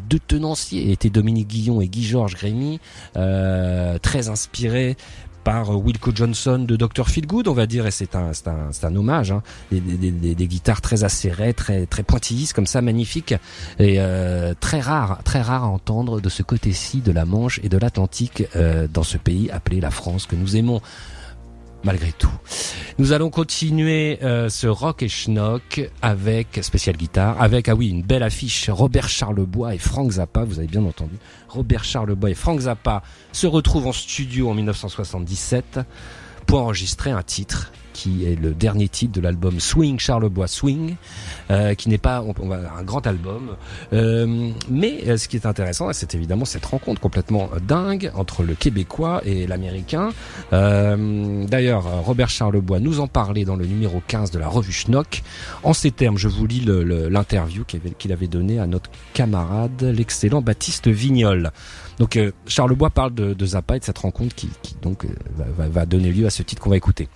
deux 0.10 0.20
tenanciers 0.20 0.92
étaient 0.92 1.10
Dominique 1.10 1.48
Guillon 1.48 1.82
et 1.82 1.88
Guy-Georges 1.88 2.36
Grémy, 2.36 2.80
euh, 3.16 3.98
très 4.00 4.30
inspirés 4.30 4.98
par 5.46 5.70
Wilco 5.70 6.12
Johnson 6.14 6.66
de 6.68 6.76
Dr 6.76 7.08
Feelgood, 7.08 7.48
on 7.48 7.54
va 7.54 7.68
dire, 7.68 7.86
et 7.86 7.92
c'est 7.92 8.16
un, 8.16 8.32
un, 8.48 8.70
un 8.88 8.96
hommage. 8.96 9.32
Hein. 9.32 9.44
Des 9.72 10.48
guitares 10.48 10.82
très 10.82 11.04
acérées, 11.06 11.54
très 11.54 11.86
très 11.86 12.02
pointillistes 12.04 12.54
comme 12.54 12.66
ça, 12.66 12.82
magnifiques 12.82 13.36
et 13.80 14.00
euh, 14.00 14.56
très 14.60 14.80
rare, 14.80 15.20
très 15.24 15.42
rare 15.42 15.64
à 15.64 15.68
entendre 15.68 16.20
de 16.20 16.30
ce 16.30 16.42
côté-ci 16.42 17.00
de 17.00 17.12
la 17.12 17.26
Manche 17.26 17.60
et 17.64 17.70
de 17.70 17.78
l'Atlantique 17.78 18.44
euh, 18.56 18.88
dans 18.92 19.04
ce 19.04 19.18
pays 19.18 19.52
appelé 19.52 19.80
la 19.80 19.92
France 19.92 20.26
que 20.26 20.36
nous 20.36 20.58
aimons 20.58 20.82
malgré 21.86 22.12
tout. 22.12 22.32
Nous 22.98 23.14
allons 23.14 23.30
continuer 23.30 24.20
euh, 24.24 24.50
ce 24.50 24.68
rock 24.68 25.04
et 25.04 25.08
schnock 25.08 25.90
avec 26.02 26.60
spécial 26.62 26.98
guitare, 26.98 27.42
avec 27.42 27.70
ah 27.70 27.76
oui 27.76 27.90
une 27.90 28.02
belle 28.02 28.24
affiche 28.24 28.70
Robert 28.70 29.08
Charlebois 29.08 29.76
et 29.76 29.78
Frank 29.78 30.12
Zappa. 30.12 30.44
Vous 30.44 30.60
avez 30.60 30.68
bien 30.68 30.84
entendu. 30.84 31.16
Robert 31.48 31.84
Charlebois 31.84 32.32
et 32.32 32.34
Frank 32.34 32.60
Zappa 32.62 33.04
se 33.32 33.48
retrouvent 33.48 33.88
en 33.88 33.94
studio 33.94 34.50
en 34.50 34.54
1977 34.56 35.80
pour 36.46 36.62
enregistrer 36.62 37.12
un 37.12 37.24
titre 37.24 37.72
qui 37.96 38.26
est 38.26 38.36
le 38.36 38.54
dernier 38.54 38.90
titre 38.90 39.14
de 39.14 39.22
l'album 39.22 39.62
Swing 39.62 40.00
Charlebois 40.00 40.48
Swing, 40.48 40.96
euh, 41.50 41.76
qui 41.76 41.88
n'est 41.88 41.98
pas 41.98 42.22
on, 42.22 42.48
va, 42.48 42.60
un 42.78 42.84
grand 42.84 43.08
album, 43.08 43.56
euh, 43.94 44.52
mais 44.70 45.00
euh, 45.08 45.16
ce 45.16 45.30
qui 45.30 45.38
est 45.38 45.46
intéressant, 45.46 45.92
c'est 45.94 46.14
évidemment 46.14 46.44
cette 46.44 46.66
rencontre 46.66 47.00
complètement 47.00 47.50
dingue 47.66 48.12
entre 48.14 48.44
le 48.44 48.54
Québécois 48.54 49.22
et 49.24 49.48
l'Américain. 49.48 50.10
Euh, 50.52 51.46
D'ailleurs, 51.46 52.04
Robert 52.04 52.30
Charlebois 52.30 52.82
nous 52.82 53.00
en 53.00 53.08
parlait 53.08 53.46
dans 53.46 53.56
le 53.56 53.66
numéro 53.66 54.02
15 54.06 54.30
de 54.30 54.40
la 54.40 54.50
revue 54.50 54.74
Schnock. 54.74 55.24
En 55.64 55.74
ces 55.74 55.92
termes, 55.92 56.18
je 56.18 56.28
vous 56.28 56.46
lis 56.46 56.66
l'interview 56.66 57.64
qu'il 57.64 57.80
avait, 57.80 57.92
qu'il 57.92 58.12
avait 58.12 58.28
donné 58.28 58.60
à 58.60 58.68
notre 58.68 58.90
camarade, 59.14 59.82
l'excellent 59.84 60.42
Baptiste 60.42 60.90
Vignol. 60.90 61.52
Donc 62.00 62.18
euh, 62.18 62.32
Charlebois 62.48 62.90
parle 62.90 63.14
de, 63.14 63.34
de 63.34 63.46
Zappa 63.46 63.78
et 63.78 63.80
de 63.80 63.86
cette 63.86 63.98
rencontre 64.00 64.36
qui, 64.36 64.50
qui 64.62 64.76
donc 64.82 65.06
euh, 65.06 65.10
va 65.58 65.86
donner 65.86 66.12
lieu 66.12 66.26
à 66.26 66.30
ce 66.30 66.44
titre 66.44 66.62
qu'on 66.62 66.70
va 66.70 66.78
écouter. 66.78 67.08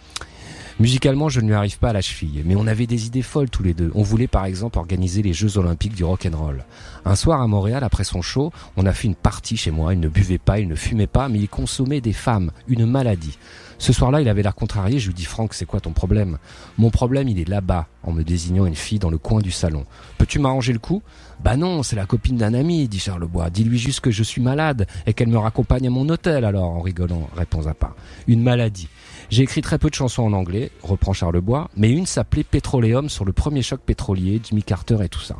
Musicalement, 0.80 1.28
je 1.28 1.42
ne 1.42 1.48
lui 1.48 1.56
arrive 1.56 1.78
pas 1.78 1.89
à 1.89 1.94
la 1.94 2.00
cheville, 2.00 2.42
mais 2.46 2.56
on 2.56 2.65
avait 2.65 2.88
des 2.88 3.06
idées 3.06 3.22
folles 3.22 3.50
tous 3.50 3.63
les 3.63 3.74
deux. 3.74 3.92
On 3.96 4.02
voulait 4.02 4.28
par 4.28 4.46
exemple 4.46 4.80
organiser 4.80 5.22
les 5.22 5.34
Jeux 5.34 5.58
Olympiques 5.58 5.94
du 5.94 6.06
rock 6.06 6.26
and 6.26 6.38
roll. 6.38 6.63
Un 7.04 7.15
soir 7.15 7.42
à 7.42 7.48
Montréal, 7.48 7.84
après 7.84 8.06
son 8.06 8.22
show, 8.22 8.54
on 8.78 8.86
a 8.86 8.94
fait 8.94 9.10
une 9.10 9.15
partie 9.15 9.58
chez 9.58 9.72
moi. 9.72 9.94
Il 9.94 10.00
ne 10.00 10.08
buvait 10.08 10.38
pas, 10.38 10.58
il 10.58 10.70
ne 10.70 10.76
fumait 10.76 11.06
pas, 11.06 11.28
mais 11.28 11.39
il 11.39 11.50
consommait 11.50 12.00
des 12.00 12.13
femmes, 12.13 12.52
une 12.70 12.86
maladie. 12.86 13.38
Ce 13.78 13.92
soir-là, 13.92 14.22
il 14.22 14.30
avait 14.30 14.42
l'air 14.42 14.56
contrarié. 14.56 15.00
Je 15.00 15.08
lui 15.08 15.13
dis 15.13 15.26
Franck, 15.26 15.54
c'est 15.54 15.65
quoi 15.65 15.82
ton 15.82 15.92
problème? 15.92 16.38
Mon 16.78 16.92
problème, 16.92 17.28
il 17.28 17.39
est 17.39 17.48
là-bas, 17.48 17.88
en 18.04 18.13
me 18.13 18.24
désignant 18.24 18.65
une 18.65 18.76
fille 18.76 19.00
dans 19.00 19.10
le 19.10 19.18
coin 19.18 19.42
du 19.42 19.52
salon. 19.52 19.86
Peux-tu 20.18 20.39
m'arranger 20.39 20.72
le 20.72 20.80
coup? 20.80 21.02
Bah 21.44 21.58
non, 21.58 21.84
c'est 21.84 21.98
la 21.98 22.06
copine 22.06 22.38
d'un 22.38 22.54
ami, 22.54 22.88
dit 22.88 23.00
Charlebois. 23.00 23.50
Dis-lui 23.50 23.80
juste 23.80 24.00
que 24.00 24.12
je 24.12 24.24
suis 24.24 24.42
malade 24.42 24.88
et 25.06 25.13
qu'elle 25.13 25.30
me 25.30 25.38
raccompagne 25.38 25.88
à 25.88 25.89
mon 25.89 26.08
hôtel 26.08 26.46
alors, 26.46 26.70
en 26.70 26.82
rigolant, 26.82 27.30
répond 27.36 27.63
Zappa. 27.63 27.96
Une 28.28 28.44
maladie. 28.44 28.88
J'ai 29.30 29.44
écrit 29.44 29.62
très 29.62 29.78
peu 29.78 29.92
de 29.92 29.96
chansons 29.96 30.24
en 30.24 30.34
anglais, 30.34 30.72
reprend 30.82 31.13
Charlebois, 31.13 31.70
mais 31.78 31.92
une 31.92 32.08
s'appelait 32.08 32.44
Petroleum 32.44 33.10
sur 33.10 33.26
le 33.26 33.32
premier 33.32 33.62
choc 33.62 33.80
pétrolier, 33.80 34.42
Jimmy 34.44 34.63
Carter 34.63 34.98
et 35.04 35.10
tout 35.10 35.22
ça. 35.22 35.36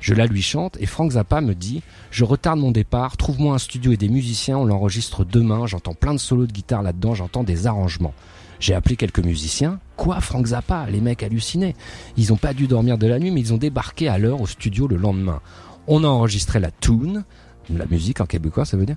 Je 0.00 0.12
la 0.12 0.26
lui 0.26 0.42
chante 0.42 0.76
et 0.80 0.86
Frank 0.86 1.12
Zappa 1.12 1.40
me 1.40 1.54
dit 1.54 1.82
Je 2.10 2.24
retarde 2.24 2.58
mon 2.58 2.72
départ, 2.72 3.16
trouve-moi 3.16 3.54
un 3.54 3.58
studio 3.58 3.92
et 3.92 3.96
des 3.96 4.08
musiciens, 4.08 4.58
on 4.58 4.64
l'enregistre 4.64 5.24
demain, 5.24 5.66
j'entends 5.66 5.94
plein 5.94 6.14
de 6.14 6.18
solos 6.18 6.46
de 6.46 6.52
guitare 6.52 6.82
là-dedans, 6.82 7.14
j'entends 7.14 7.44
des 7.44 7.68
arrangements. 7.68 8.14
J'ai 8.58 8.74
appelé 8.74 8.96
quelques 8.96 9.20
musiciens. 9.20 9.78
Quoi, 9.96 10.20
Frank 10.20 10.46
Zappa 10.46 10.86
Les 10.90 11.00
mecs 11.00 11.22
hallucinaient. 11.22 11.76
Ils 12.16 12.32
ont 12.32 12.36
pas 12.36 12.54
dû 12.54 12.66
dormir 12.66 12.98
de 12.98 13.06
la 13.06 13.20
nuit, 13.20 13.30
mais 13.30 13.40
ils 13.40 13.54
ont 13.54 13.58
débarqué 13.58 14.08
à 14.08 14.18
l'heure 14.18 14.40
au 14.40 14.48
studio 14.48 14.88
le 14.88 14.96
lendemain. 14.96 15.40
On 15.86 16.02
a 16.02 16.08
enregistré 16.08 16.58
la 16.58 16.72
tune, 16.72 17.24
la 17.70 17.86
musique 17.86 18.20
en 18.20 18.26
québécois, 18.26 18.64
ça 18.64 18.76
veut 18.76 18.86
dire. 18.86 18.96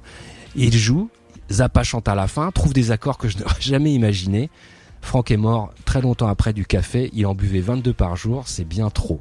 Et 0.55 0.65
il 0.65 0.73
joue. 0.73 1.09
Zappa 1.51 1.83
chante 1.83 2.07
à 2.07 2.15
la 2.15 2.27
fin, 2.27 2.51
trouve 2.51 2.73
des 2.73 2.91
accords 2.91 3.17
que 3.17 3.27
je 3.27 3.37
n'aurais 3.37 3.55
jamais 3.59 3.93
imaginés. 3.93 4.49
Franck 5.01 5.31
est 5.31 5.37
mort 5.37 5.73
très 5.85 6.01
longtemps 6.01 6.27
après 6.27 6.53
du 6.53 6.65
café. 6.65 7.09
Il 7.13 7.25
en 7.25 7.33
buvait 7.33 7.59
22 7.59 7.93
par 7.93 8.15
jour. 8.15 8.43
C'est 8.45 8.63
bien 8.67 8.89
trop. 8.89 9.19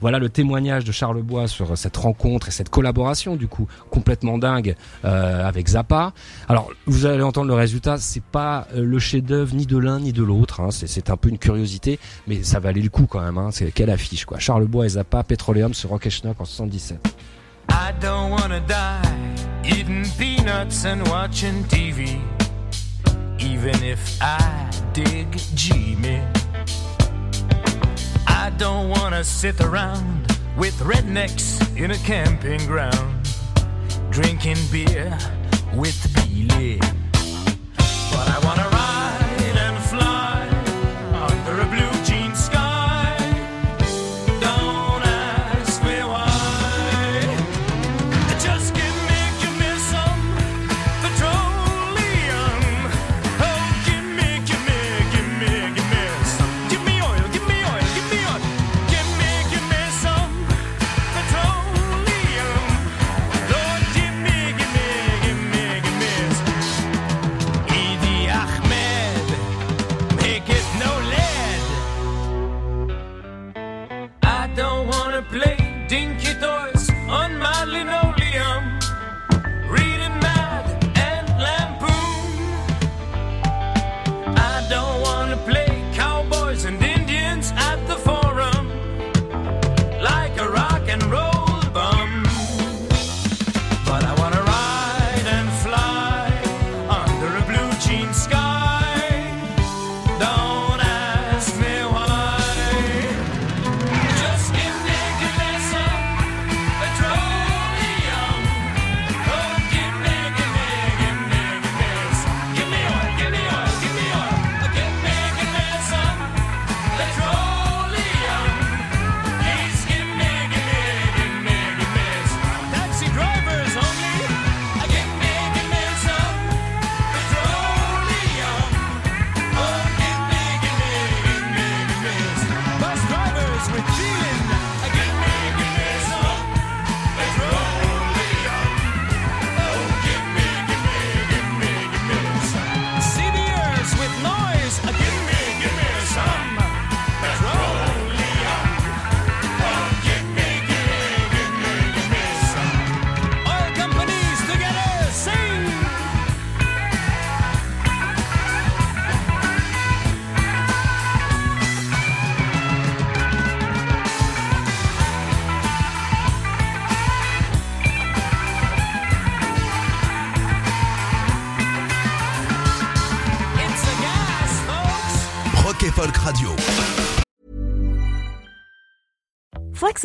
Voilà 0.00 0.18
le 0.18 0.28
témoignage 0.28 0.84
de 0.84 0.92
Charlebois 0.92 1.48
sur 1.48 1.76
cette 1.76 1.96
rencontre 1.96 2.48
et 2.48 2.50
cette 2.50 2.68
collaboration 2.68 3.34
du 3.34 3.48
coup 3.48 3.66
complètement 3.90 4.36
dingue 4.36 4.76
euh, 5.04 5.46
avec 5.46 5.68
Zappa. 5.68 6.12
Alors 6.48 6.70
vous 6.84 7.06
allez 7.06 7.22
entendre 7.22 7.48
le 7.48 7.54
résultat, 7.54 7.96
c'est 7.96 8.22
pas 8.22 8.68
euh, 8.74 8.84
le 8.84 8.98
chef-d'œuvre 8.98 9.54
ni 9.54 9.64
de 9.64 9.78
l'un 9.78 10.00
ni 10.00 10.12
de 10.12 10.22
l'autre, 10.22 10.60
hein. 10.60 10.68
c'est, 10.70 11.08
un 11.08 11.16
peu 11.16 11.30
une 11.30 11.38
curiosité, 11.38 11.98
mais 12.26 12.42
ça 12.42 12.60
valait 12.60 12.82
le 12.82 12.90
coup 12.90 13.06
quand 13.06 13.22
même. 13.22 13.38
Hein. 13.38 13.48
C'est 13.52 13.72
quelle 13.72 13.90
affiche 13.90 14.26
quoi 14.26 14.38
Charlebois 14.38 14.84
et 14.84 14.90
Zappa, 14.90 15.22
Petroleum 15.24 15.72
sur 15.72 15.88
Rock 15.88 16.06
en 16.38 16.44
77. 16.44 16.98
I 17.68 17.92
don't 18.00 18.30
wanna 18.30 18.60
die 18.60 19.34
eating 19.64 20.04
peanuts 20.18 20.84
and 20.84 21.06
watching 21.08 21.64
TV, 21.64 22.20
even 23.38 23.82
if 23.82 24.18
I 24.20 24.70
dig 24.92 25.38
Jimmy. 25.54 26.22
I 28.26 28.50
don't 28.56 28.88
wanna 28.90 29.24
sit 29.24 29.60
around 29.60 30.26
with 30.56 30.74
rednecks 30.80 31.60
in 31.76 31.90
a 31.90 31.98
camping 31.98 32.64
ground, 32.66 33.28
drinking 34.10 34.58
beer 34.70 35.18
with 35.74 35.98
Billy. 36.14 36.95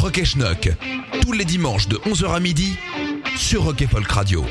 Rock 0.00 0.24
Schnock, 0.24 0.70
tous 1.20 1.32
les 1.32 1.44
dimanches 1.44 1.86
de 1.86 1.96
11h 1.98 2.34
à 2.34 2.40
midi 2.40 2.74
sur 3.36 3.64
Rock 3.64 3.84
Folk 3.86 4.10
Radio. 4.10 4.46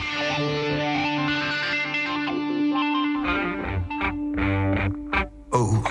Oh. 5.51 5.83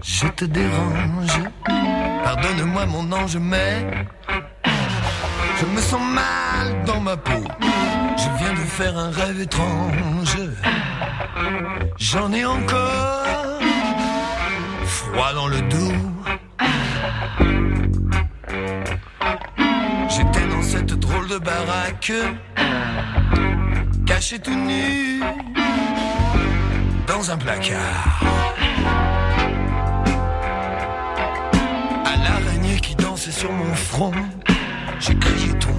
Je 0.00 0.28
te 0.36 0.44
dérange. 0.44 1.40
Pardonne-moi 2.22 2.86
mon 2.86 3.10
ange, 3.10 3.36
mais 3.38 4.06
je 5.60 5.66
me 5.66 5.80
sens 5.80 6.00
mal 6.14 6.84
dans 6.86 7.00
ma 7.00 7.16
peau. 7.16 7.42
Je 8.16 8.38
viens 8.38 8.52
de 8.52 8.68
faire 8.68 8.96
un 8.96 9.10
rêve 9.10 9.40
étrange. 9.40 10.38
J'en 11.98 12.32
ai 12.32 12.44
encore 12.44 13.43
froid 15.14 15.32
dans 15.34 15.48
le 15.48 15.60
dos. 15.62 15.92
J'étais 20.08 20.46
dans 20.48 20.62
cette 20.62 20.94
drôle 20.94 21.28
de 21.28 21.38
baraque, 21.38 22.12
caché 24.06 24.38
tout 24.38 24.54
nu 24.54 25.22
dans 27.06 27.30
un 27.30 27.36
placard. 27.36 28.22
À 32.12 32.16
l'araignée 32.24 32.80
qui 32.80 32.94
dansait 32.96 33.32
sur 33.32 33.52
mon 33.52 33.74
front, 33.74 34.12
j'ai 34.98 35.16
crié 35.16 35.50
ton 35.58 35.73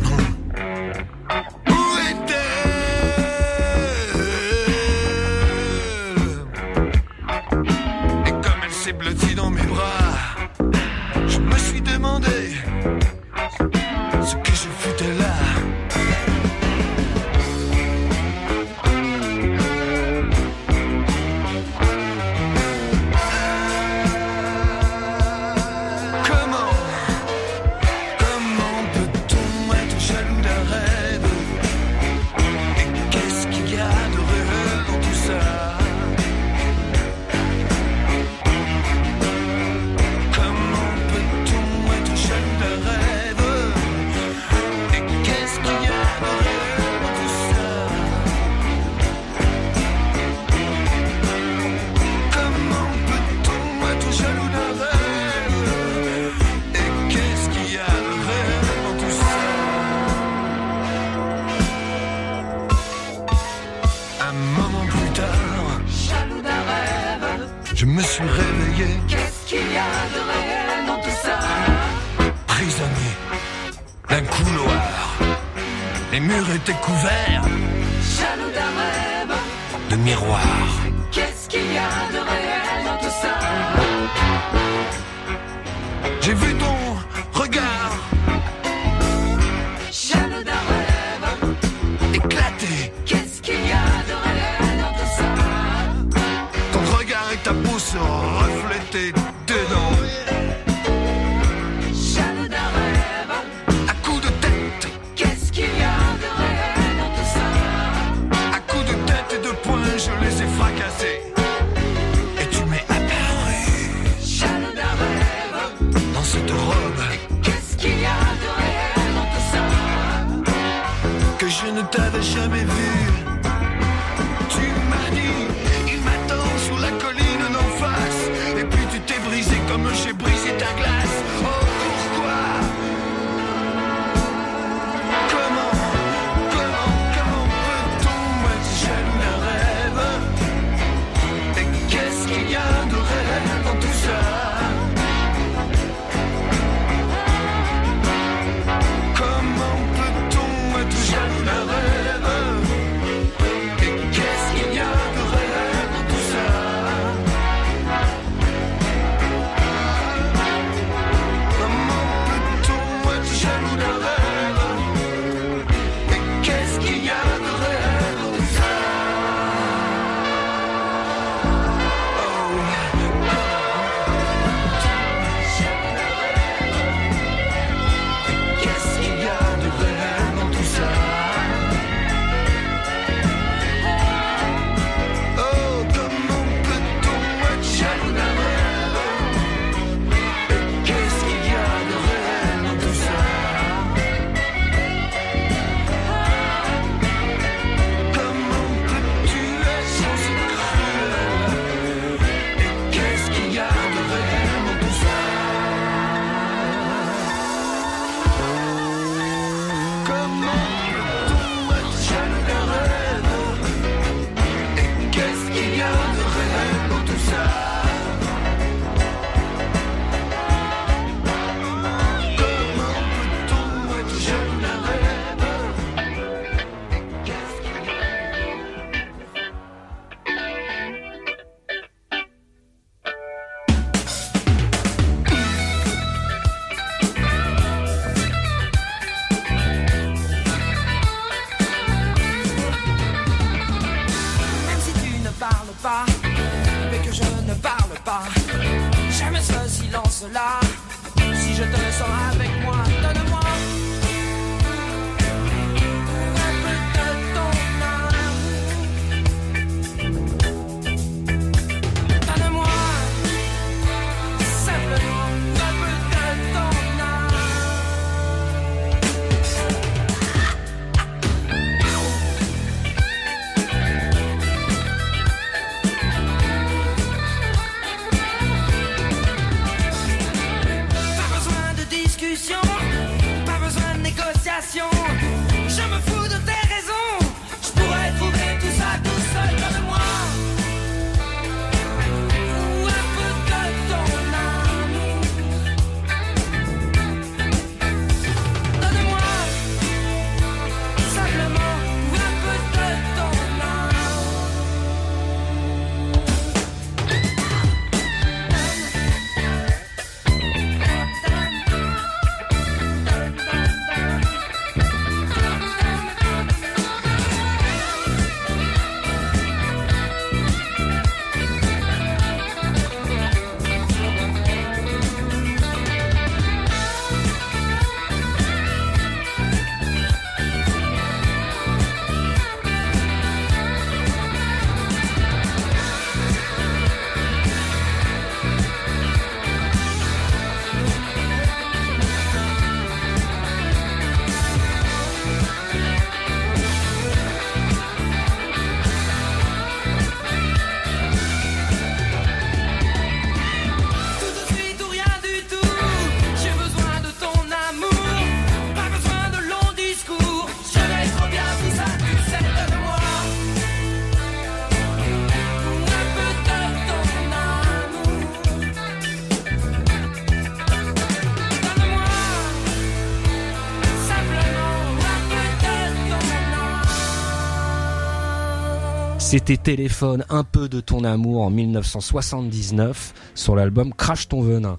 C'était 379.38 379.58
Téléphone, 379.58 380.24
un 380.30 380.46
peu 380.46 380.70
de 380.70 380.80
ton 380.80 381.04
amour 381.04 381.42
en 381.42 381.50
1979 381.50 383.14
sur 383.36 383.58
l'album 383.58 383.94
Crash 383.94 384.30
ton 384.30 384.40
venin. 384.40 384.78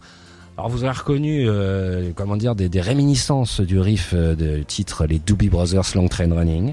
Alors 0.57 0.70
vous 0.70 0.82
avez 0.82 0.96
reconnu, 0.96 1.44
euh, 1.46 2.12
comment 2.14 2.38
dire, 2.38 2.54
des, 2.54 2.80
réminiscences 2.80 3.61
du 3.61 3.78
riff 3.78 4.14
euh, 4.14 4.34
de 4.34 4.62
titre 4.62 5.04
les 5.04 5.18
Doobie 5.18 5.50
Brothers 5.50 5.94
Long 5.94 6.09
Train 6.09 6.34
Running. 6.34 6.72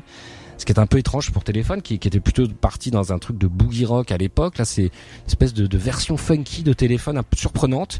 Ce 0.57 0.65
qui 0.65 0.71
est 0.71 0.79
un 0.79 0.86
peu 0.86 0.97
étrange 0.97 1.31
pour 1.31 1.43
Téléphone, 1.43 1.81
qui, 1.81 1.95
était 1.95 2.21
plutôt 2.21 2.47
parti 2.47 2.89
dans 2.89 3.11
un 3.11 3.19
truc 3.19 3.38
de 3.38 3.47
boogie 3.47 3.84
rock 3.84 4.13
à 4.13 4.17
l'époque. 4.17 4.59
Là, 4.59 4.63
c'est 4.63 4.84
une 4.84 5.27
espèce 5.27 5.53
de, 5.53 5.77
version 5.77 6.15
funky 6.15 6.63
de 6.63 6.71
Téléphone 6.71 7.17
un 7.17 7.23
peu 7.23 7.36
surprenante, 7.36 7.99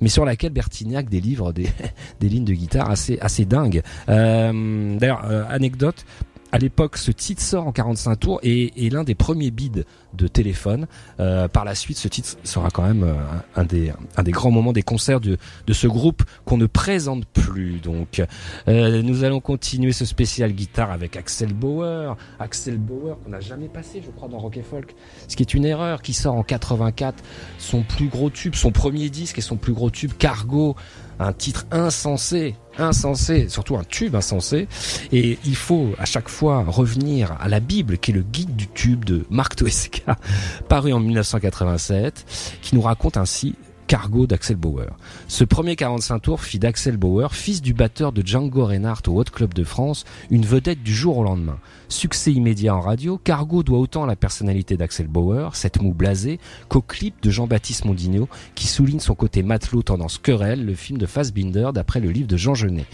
mais 0.00 0.08
sur 0.08 0.24
laquelle 0.24 0.52
Bertignac 0.52 1.08
délivre 1.08 1.52
des, 1.52 1.68
des 2.20 2.28
lignes 2.28 2.44
de 2.44 2.54
guitare 2.54 2.90
assez 2.90 3.16
assez 3.20 3.44
dingues. 3.44 3.82
Euh, 4.08 4.98
D'ailleurs, 4.98 5.24
euh, 5.30 5.44
anecdote, 5.48 6.04
à 6.52 6.58
l'époque, 6.58 6.96
ce 6.96 7.10
titre 7.10 7.42
sort 7.42 7.66
en 7.66 7.72
45 7.72 8.16
tours 8.16 8.40
et 8.42 8.86
est 8.86 8.90
l'un 8.90 9.04
des 9.04 9.14
premiers 9.14 9.50
bids 9.50 9.84
de 10.14 10.26
téléphone. 10.26 10.86
Euh, 11.20 11.48
par 11.48 11.64
la 11.64 11.74
suite, 11.74 11.98
ce 11.98 12.08
titre 12.08 12.36
sera 12.42 12.70
quand 12.70 12.82
même 12.82 13.04
euh, 13.04 13.14
un, 13.54 13.64
des, 13.64 13.92
un 14.16 14.22
des 14.22 14.32
grands 14.32 14.50
moments 14.50 14.72
des 14.72 14.82
concerts 14.82 15.20
de, 15.20 15.36
de 15.66 15.72
ce 15.72 15.86
groupe 15.86 16.22
qu'on 16.44 16.56
ne 16.56 16.66
présente 16.66 17.24
plus. 17.26 17.78
Donc, 17.80 18.22
euh, 18.68 19.02
nous 19.02 19.24
allons 19.24 19.40
continuer 19.40 19.92
ce 19.92 20.04
spécial 20.04 20.52
guitare 20.52 20.90
avec 20.90 21.16
Axel 21.16 21.52
Bauer. 21.52 22.16
Axel 22.38 22.78
Bauer 22.78 23.18
qu'on 23.22 23.30
n'a 23.30 23.40
jamais 23.40 23.68
passé, 23.68 24.02
je 24.04 24.10
crois, 24.10 24.28
dans 24.28 24.38
Rock 24.38 24.56
et 24.56 24.62
Folk. 24.62 24.94
Ce 25.28 25.36
qui 25.36 25.42
est 25.42 25.54
une 25.54 25.64
erreur, 25.64 26.02
qui 26.02 26.12
sort 26.12 26.34
en 26.34 26.42
84 26.42 27.22
son 27.58 27.82
plus 27.82 28.08
gros 28.08 28.30
tube, 28.30 28.54
son 28.54 28.72
premier 28.72 29.08
disque 29.10 29.38
et 29.38 29.42
son 29.42 29.56
plus 29.56 29.72
gros 29.72 29.90
tube, 29.90 30.12
Cargo 30.18 30.74
un 31.20 31.32
titre 31.32 31.66
insensé, 31.70 32.56
insensé, 32.78 33.48
surtout 33.48 33.76
un 33.76 33.84
tube 33.84 34.16
insensé. 34.16 34.66
Et 35.12 35.38
il 35.44 35.54
faut 35.54 35.90
à 35.98 36.06
chaque 36.06 36.28
fois 36.28 36.64
revenir 36.66 37.36
à 37.40 37.48
la 37.48 37.60
Bible, 37.60 37.98
qui 37.98 38.10
est 38.10 38.14
le 38.14 38.22
guide 38.22 38.56
du 38.56 38.66
tube 38.68 39.04
de 39.04 39.26
Marc 39.30 39.56
Toesca, 39.56 40.16
paru 40.68 40.92
en 40.92 41.00
1987, 41.00 42.58
qui 42.62 42.74
nous 42.74 42.82
raconte 42.82 43.16
ainsi 43.16 43.54
Cargo 43.90 44.28
d'Axel 44.28 44.54
Bauer. 44.56 44.86
Ce 45.26 45.42
premier 45.42 45.74
45 45.74 46.20
tours 46.20 46.44
fit 46.44 46.60
d'Axel 46.60 46.96
Bauer, 46.96 47.34
fils 47.34 47.60
du 47.60 47.74
batteur 47.74 48.12
de 48.12 48.24
Django 48.24 48.64
Reinhardt 48.64 49.02
au 49.08 49.18
Hot 49.18 49.24
Club 49.24 49.52
de 49.52 49.64
France, 49.64 50.04
une 50.30 50.46
vedette 50.46 50.84
du 50.84 50.94
jour 50.94 51.18
au 51.18 51.24
lendemain. 51.24 51.58
Succès 51.88 52.30
immédiat 52.30 52.76
en 52.76 52.80
radio, 52.80 53.18
Cargo 53.18 53.64
doit 53.64 53.80
autant 53.80 54.04
à 54.04 54.06
la 54.06 54.14
personnalité 54.14 54.76
d'Axel 54.76 55.08
Bauer, 55.08 55.56
cette 55.56 55.82
moue 55.82 55.92
blasée, 55.92 56.38
qu'au 56.68 56.82
clip 56.82 57.20
de 57.20 57.30
Jean-Baptiste 57.30 57.84
Mondino, 57.84 58.28
qui 58.54 58.68
souligne 58.68 59.00
son 59.00 59.16
côté 59.16 59.42
matelot 59.42 59.82
tendance 59.82 60.18
querelle, 60.18 60.64
le 60.64 60.74
film 60.74 60.96
de 60.96 61.06
Fassbinder 61.06 61.70
d'après 61.74 61.98
le 61.98 62.12
livre 62.12 62.28
de 62.28 62.36
Jean 62.36 62.54
Genet. 62.54 62.86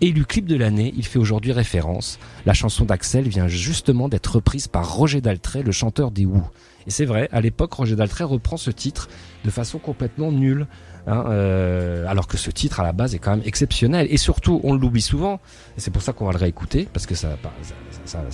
Élu 0.00 0.24
clip 0.24 0.46
de 0.46 0.54
l'année, 0.54 0.94
il 0.96 1.04
fait 1.04 1.18
aujourd'hui 1.18 1.50
référence. 1.50 2.20
La 2.46 2.54
chanson 2.54 2.84
d'Axel 2.84 3.26
vient 3.26 3.48
justement 3.48 4.08
d'être 4.08 4.36
reprise 4.36 4.68
par 4.68 4.94
Roger 4.94 5.20
Daltrey, 5.20 5.64
le 5.64 5.72
chanteur 5.72 6.12
des 6.12 6.26
Who. 6.26 6.44
Et 6.86 6.90
c'est 6.90 7.04
vrai, 7.04 7.28
à 7.32 7.40
l'époque, 7.40 7.72
Roger 7.72 7.96
Daltrey 7.96 8.24
reprend 8.24 8.56
ce 8.56 8.70
titre 8.70 9.08
de 9.44 9.50
façon 9.50 9.78
complètement 9.78 10.32
nulle. 10.32 10.66
hein, 11.06 11.24
euh, 11.28 12.06
alors 12.06 12.26
que 12.26 12.36
ce 12.36 12.50
titre 12.50 12.80
à 12.80 12.82
la 12.82 12.92
base 12.92 13.14
est 13.14 13.18
quand 13.18 13.32
même 13.32 13.44
exceptionnel 13.44 14.06
et 14.08 14.16
surtout 14.16 14.60
on 14.64 14.74
l'oublie 14.74 15.02
souvent 15.02 15.38
et 15.76 15.80
c'est 15.80 15.90
pour 15.90 16.00
ça 16.00 16.14
qu'on 16.14 16.24
va 16.24 16.32
le 16.32 16.38
réécouter 16.38 16.88
parce 16.90 17.04
que 17.04 17.14
ça, 17.14 17.36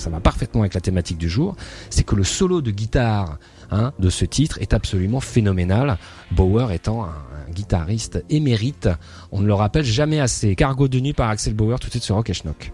va 0.06 0.20
parfaitement 0.20 0.60
avec 0.60 0.74
la 0.74 0.80
thématique 0.80 1.18
du 1.18 1.28
jour 1.28 1.56
c'est 1.90 2.04
que 2.04 2.14
le 2.14 2.22
solo 2.22 2.60
de 2.60 2.70
guitare 2.70 3.38
hein, 3.72 3.92
de 3.98 4.08
ce 4.08 4.24
titre 4.24 4.58
est 4.60 4.72
absolument 4.72 5.18
phénoménal 5.18 5.98
Bauer 6.30 6.70
étant 6.70 7.02
un, 7.02 7.08
un 7.08 7.50
guitariste 7.50 8.24
émérite 8.30 8.88
on 9.32 9.40
ne 9.40 9.48
le 9.48 9.54
rappelle 9.54 9.84
jamais 9.84 10.20
assez 10.20 10.54
Cargo 10.54 10.86
de 10.86 11.00
nuit 11.00 11.12
par 11.12 11.28
Axel 11.28 11.54
Bauer 11.54 11.80
tout 11.80 11.88
de 11.88 11.90
suite 11.90 12.04
sur 12.04 12.14
Rock 12.14 12.30
et 12.30 12.34
Schnock. 12.34 12.72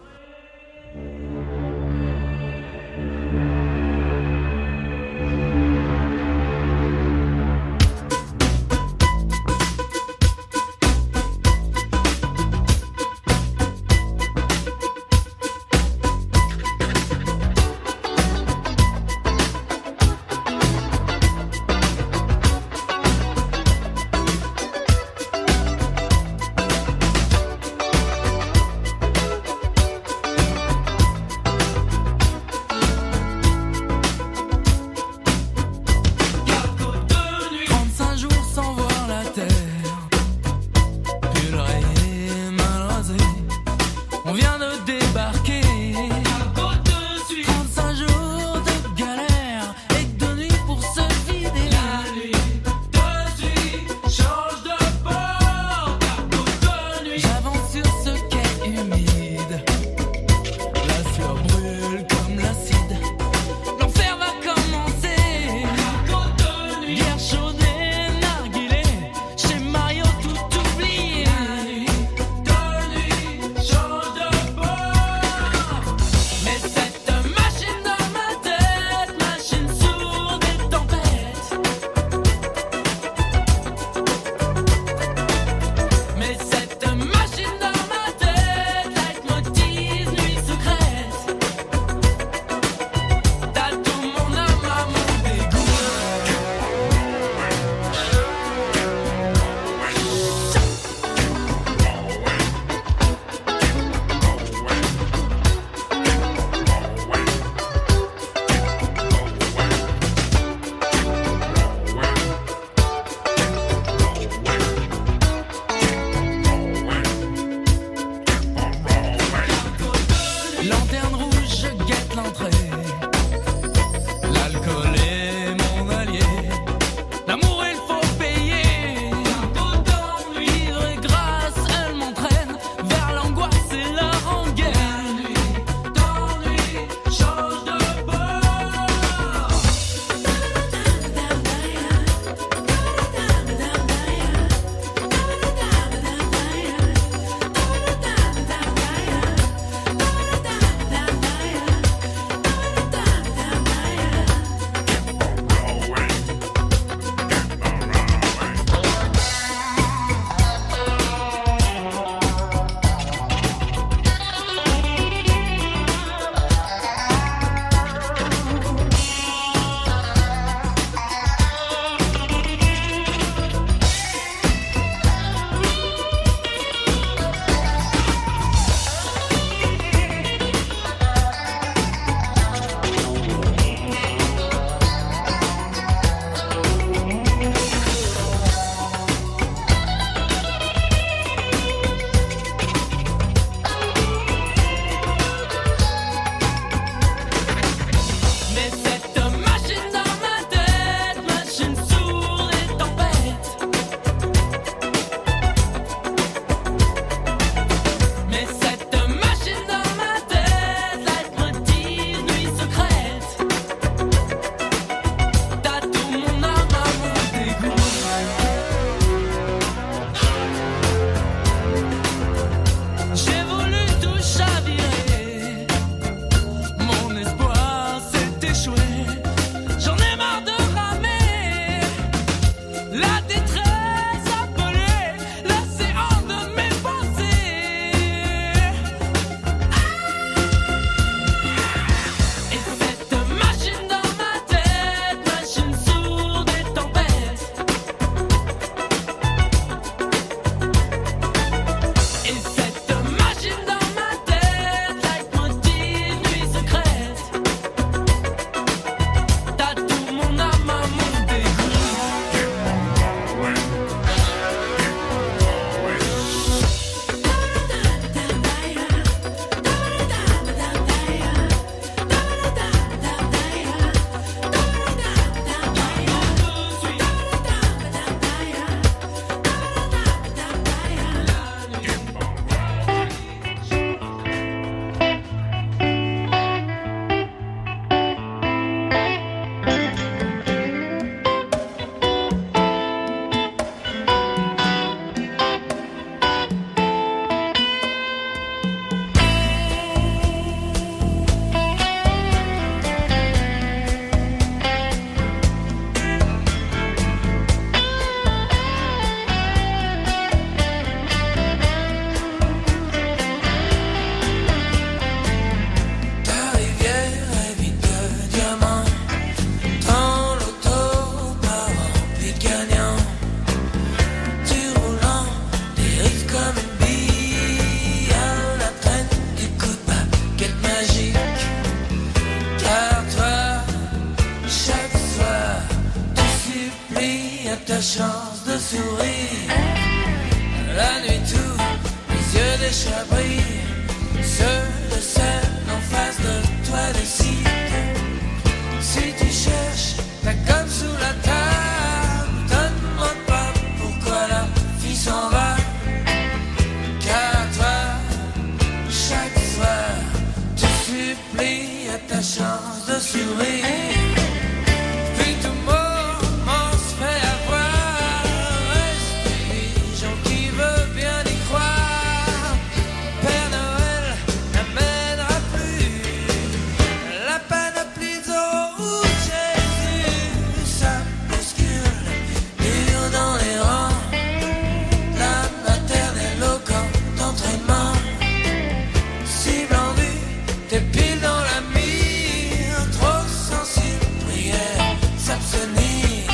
Pile 390.96 391.20
dans 391.20 391.42
la 391.50 391.60
mire. 391.74 392.78
Trop 392.98 393.24
sensible, 393.52 394.06
prière, 394.26 394.96
s'abstenir. 395.18 396.26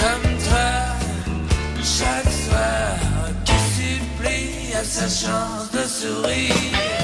Comme 0.00 0.26
toi, 0.46 0.70
chaque 1.98 2.32
soir, 2.44 2.96
qui 3.44 3.58
supplie 3.76 4.74
à 4.74 4.84
sa 4.84 5.08
chance 5.08 5.70
de 5.72 5.84
sourire. 5.98 6.99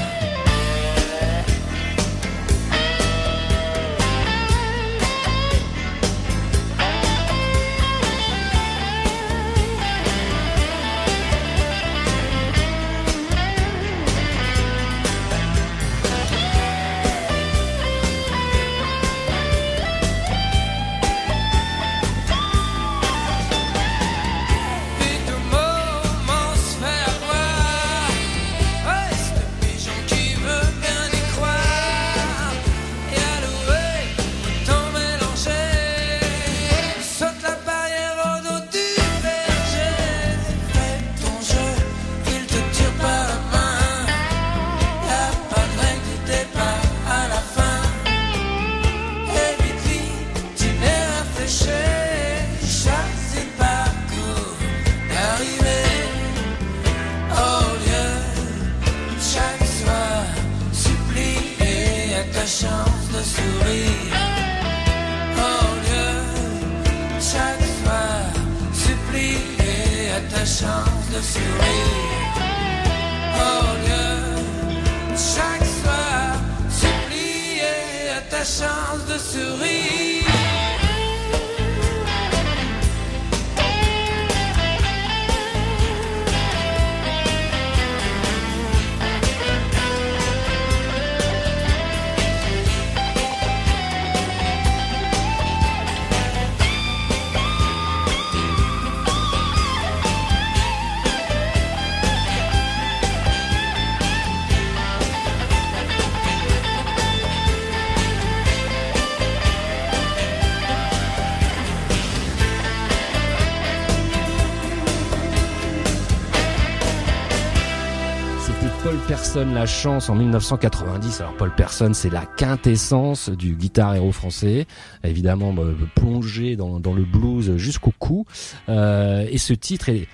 La 119.39 119.67
Chance 119.67 120.09
en 120.09 120.15
1990. 120.15 121.21
Alors 121.21 121.33
Paul 121.37 121.53
Person, 121.53 121.93
c'est 121.93 122.09
la 122.09 122.25
quintessence 122.25 123.29
du 123.29 123.53
guitar 123.53 123.93
héros 123.93 124.11
français, 124.11 124.65
évidemment 125.03 125.53
bah, 125.53 125.63
plongé 125.95 126.55
dans, 126.55 126.79
le 126.79 127.03
blues 127.03 127.55
jusqu'au 127.55 127.93
cou. 127.99 128.25
Euh, 128.67 129.27
et 129.29 129.37
ce 129.37 129.53
titre 129.53 129.89
est, 129.89 130.07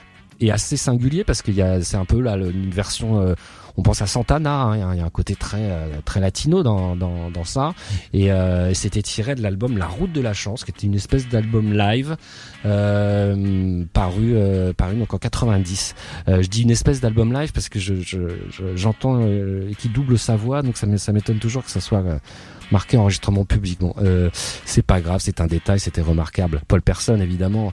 assez 0.51 0.75
singulier 0.75 1.23
parce 1.23 1.41
qu'il 1.41 1.53
y 1.53 1.61
a, 1.61 1.81
c'est 1.81 1.95
un 1.95 2.03
peu 2.03 2.19
là 2.19 2.35
une 2.35 2.69
version. 2.69 3.21
euh, 3.21 3.35
on 3.77 3.81
pense 3.81 4.01
à 4.01 4.07
Santana, 4.07 4.61
hein, 4.61 4.75
il 4.75 4.79
y 4.79 4.81
a 4.83 4.87
un- 4.87 4.93
il 4.93 4.99
y, 4.99 5.01
a 5.01 5.05
un 5.05 5.09
côté 5.09 5.35
très 5.35 5.57
euh, 5.61 5.87
très 6.05 6.19
latino 6.19 6.61
dans, 6.63 6.95
dans, 6.95 7.31
dans 7.31 7.43
ça. 7.43 7.73
Et 8.13 8.31
euh, 8.31 8.73
c'était 8.73 9.01
tiré 9.01 9.35
de 9.35 9.41
l'album 9.41 9.77
La 9.77 9.87
Route 9.87 10.11
de 10.11 10.21
la 10.21 10.33
Chance, 10.33 10.63
qui 10.63 10.71
était 10.71 10.85
une 10.87 10.95
espèce 10.95 11.27
d'album 11.27 11.73
live 11.73 12.15
euh, 12.65 13.83
paru 13.93 14.35
paru 14.77 14.95
donc 14.95 15.13
en 15.13 15.17
90. 15.17 15.95
Euh, 16.27 16.41
je 16.41 16.47
dis 16.49 16.63
une 16.63 16.71
espèce 16.71 17.01
d'album 17.01 17.33
live 17.33 17.51
parce 17.51 17.69
que 17.69 17.79
je 17.79 17.95
je- 17.95 18.37
je- 18.49 18.75
j'entends 18.75 19.19
euh, 19.21 19.71
qui 19.77 19.89
double 19.89 20.17
sa 20.17 20.35
voix, 20.35 20.61
donc 20.61 20.77
ça 20.77 20.85
m'é- 20.87 20.97
ça 20.97 21.11
m'étonne 21.11 21.39
toujours 21.39 21.63
que 21.63 21.71
ça 21.71 21.81
soit 21.81 22.03
marqué 22.71 22.97
enregistrement 22.97 23.45
public. 23.45 23.79
Bon, 23.79 23.93
euh, 24.01 24.29
c'est 24.65 24.81
pas 24.85 25.01
grave, 25.01 25.19
c'est 25.21 25.41
un 25.41 25.47
détail, 25.47 25.79
c'était 25.79 26.01
remarquable. 26.01 26.61
Paul 26.67 26.81
Person, 26.81 27.19
évidemment, 27.19 27.71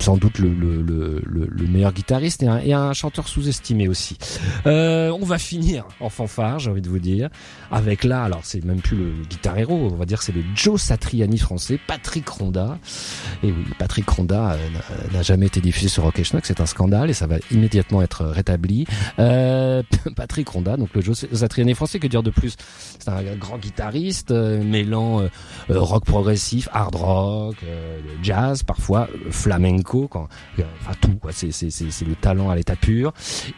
sans 0.00 0.16
doute 0.16 0.38
le, 0.38 0.48
le, 0.48 0.82
le, 0.82 1.22
le- 1.24 1.46
le 1.50 1.66
meilleur 1.68 1.92
guitariste 1.92 2.42
et 2.42 2.48
un, 2.48 2.58
et 2.58 2.72
un 2.72 2.92
chanteur 2.92 3.28
sous-estimé 3.28 3.86
aussi. 3.88 4.16
Euh, 4.66 5.10
on 5.20 5.24
va 5.24 5.38
finir 5.38 5.84
en 6.00 6.08
fanfare, 6.08 6.58
j'ai 6.58 6.70
envie 6.70 6.80
de 6.82 6.88
vous 6.88 6.98
dire, 6.98 7.28
avec 7.70 8.04
là, 8.04 8.24
alors 8.24 8.40
c'est 8.42 8.64
même 8.64 8.80
plus 8.80 8.96
le 8.96 9.12
guitar 9.28 9.56
héros, 9.58 9.90
on 9.92 9.96
va 9.96 10.06
dire 10.06 10.22
c'est 10.22 10.32
le 10.32 10.42
Joe 10.54 10.80
Satriani 10.80 11.38
français, 11.38 11.78
Patrick 11.86 12.28
Ronda. 12.28 12.78
Et 13.42 13.48
oui, 13.52 13.64
Patrick 13.78 14.08
Ronda 14.08 14.52
euh, 14.52 14.68
n'a- 15.12 15.22
jamais 15.22 15.46
été 15.46 15.60
diffusé 15.60 15.88
sur 15.88 16.02
Rock 16.04 16.22
Schnock, 16.22 16.46
c'est 16.46 16.60
un 16.60 16.66
scandale 16.66 17.10
et 17.10 17.14
ça 17.14 17.26
va 17.26 17.36
immédiatement 17.50 18.00
être 18.02 18.24
rétabli. 18.24 18.86
Euh, 19.18 19.82
Patrick 20.16 20.48
Ronda, 20.48 20.76
donc 20.76 20.88
le 20.94 21.02
Joe 21.02 21.26
Satriani 21.32 21.74
français, 21.74 21.98
que 21.98 22.06
dire 22.06 22.22
de 22.22 22.30
plus? 22.30 22.56
C'est 22.98 23.08
un 23.10 23.22
grand 23.38 23.58
guitariste 23.58 24.30
euh, 24.30 24.62
mêlant 24.64 25.20
euh, 25.20 25.28
rock 25.68 26.04
progressif, 26.06 26.68
hard 26.72 26.94
rock, 26.94 27.56
jazz, 28.22 28.62
parfois 28.62 29.08
euh, 29.12 29.30
flamenco, 29.90 30.08
quand, 30.08 30.28
euh, 30.58 30.62
enfin 30.80 30.92
tout, 31.00 31.16
quoi. 31.16 31.32
C'est, 31.32 31.50
c'est, 31.52 31.70
c'est, 31.70 31.90
c'est 31.90 32.04
le 32.04 32.14
talent 32.14 32.50
à 32.50 32.56
l'état 32.56 32.76
pur. 32.76 33.12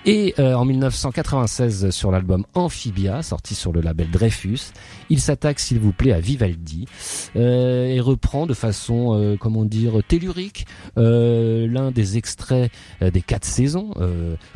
Et 0.05 0.35
euh, 0.39 0.55
en 0.55 0.65
1996, 0.65 1.91
sur 1.91 2.11
l'album 2.11 2.45
Amphibia, 2.55 3.23
sorti 3.23 3.55
sur 3.55 3.73
le 3.73 3.81
label 3.81 4.11
Dreyfus, 4.11 4.73
il 5.11 5.21
s'attaque, 5.21 5.61
s'il 5.61 5.79
vous 5.79 5.93
plaît, 5.93 6.13
à 6.13 6.21
Vivaldi 6.21 6.87
euh, 7.37 7.87
et 7.87 8.01
reprend 8.01 8.47
de 8.47 8.55
façon, 8.55 9.15
euh, 9.15 9.37
comment 9.39 9.65
dire, 9.65 10.01
tellurique 10.07 10.67
euh, 10.99 11.67
l'un 11.69 11.91
des 11.91 12.17
extraits 12.17 12.73
euh, 13.03 13.11
des 13.11 13.23
quatre 13.23 13.45
saisons. 13.45 13.93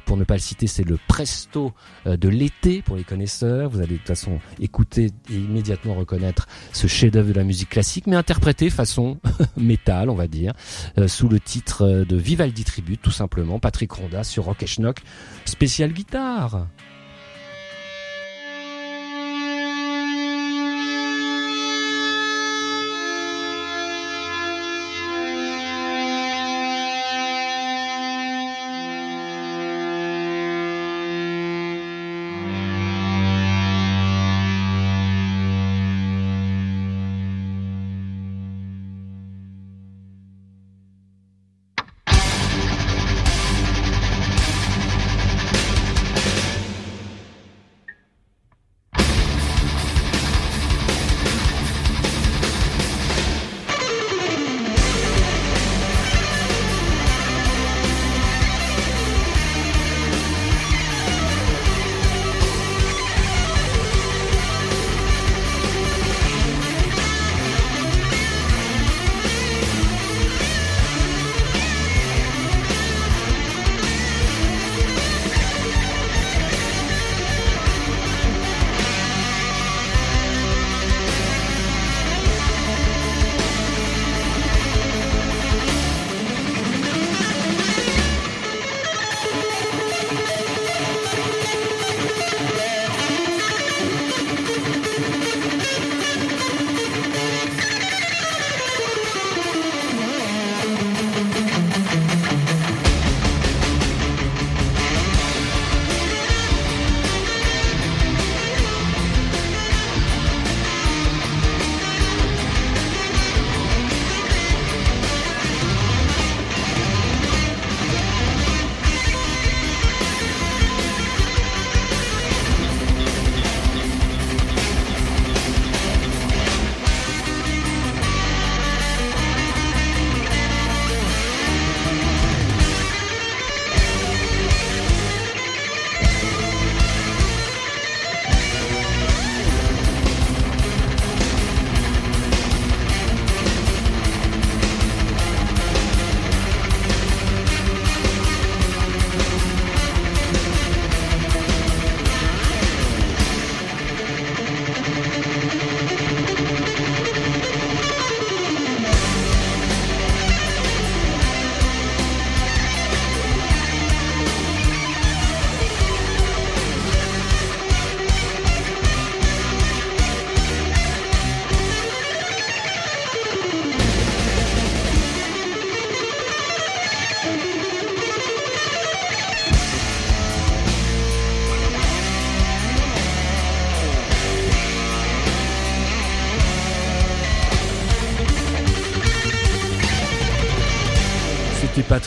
Pour 0.05 0.17
ne 0.17 0.25
pas 0.25 0.35
le 0.35 0.41
citer, 0.41 0.67
c'est 0.67 0.85
le 0.85 0.99
Presto 1.09 1.73
de 2.07 2.29
l'été 2.29 2.83
pour 2.83 2.97
les 2.97 3.05
connaisseurs. 3.05 3.69
Vous 3.69 3.79
allez 3.79 3.95
de 3.95 3.97
toute 3.99 4.07
façon 4.07 4.39
écouter 4.61 5.11
et 5.31 5.35
immédiatement 5.35 5.95
reconnaître 5.95 6.47
ce 6.73 6.87
chef-d'œuvre 6.87 7.29
de 7.29 7.35
la 7.35 7.45
musique 7.45 7.71
classique, 7.71 8.07
mais 8.07 8.17
interprété 8.17 8.71
façon 8.71 9.19
métal, 9.57 10.11
on 10.11 10.15
va 10.15 10.27
dire, 10.27 10.53
sous 11.07 11.29
le 11.29 11.41
titre 11.41 11.66
euh, 11.81 12.05
de 12.05 12.17
Vivaldi 12.17 12.65
Tribute, 12.65 13.03
tout 13.03 13.11
simplement. 13.11 13.59
Patrick 13.59 13.93
Ronda 13.93 14.25
sur 14.25 14.45
Rock 14.45 14.63
et 14.63 14.67
Schnock, 14.67 15.01
spécial 15.45 15.93
guitare. 15.93 16.67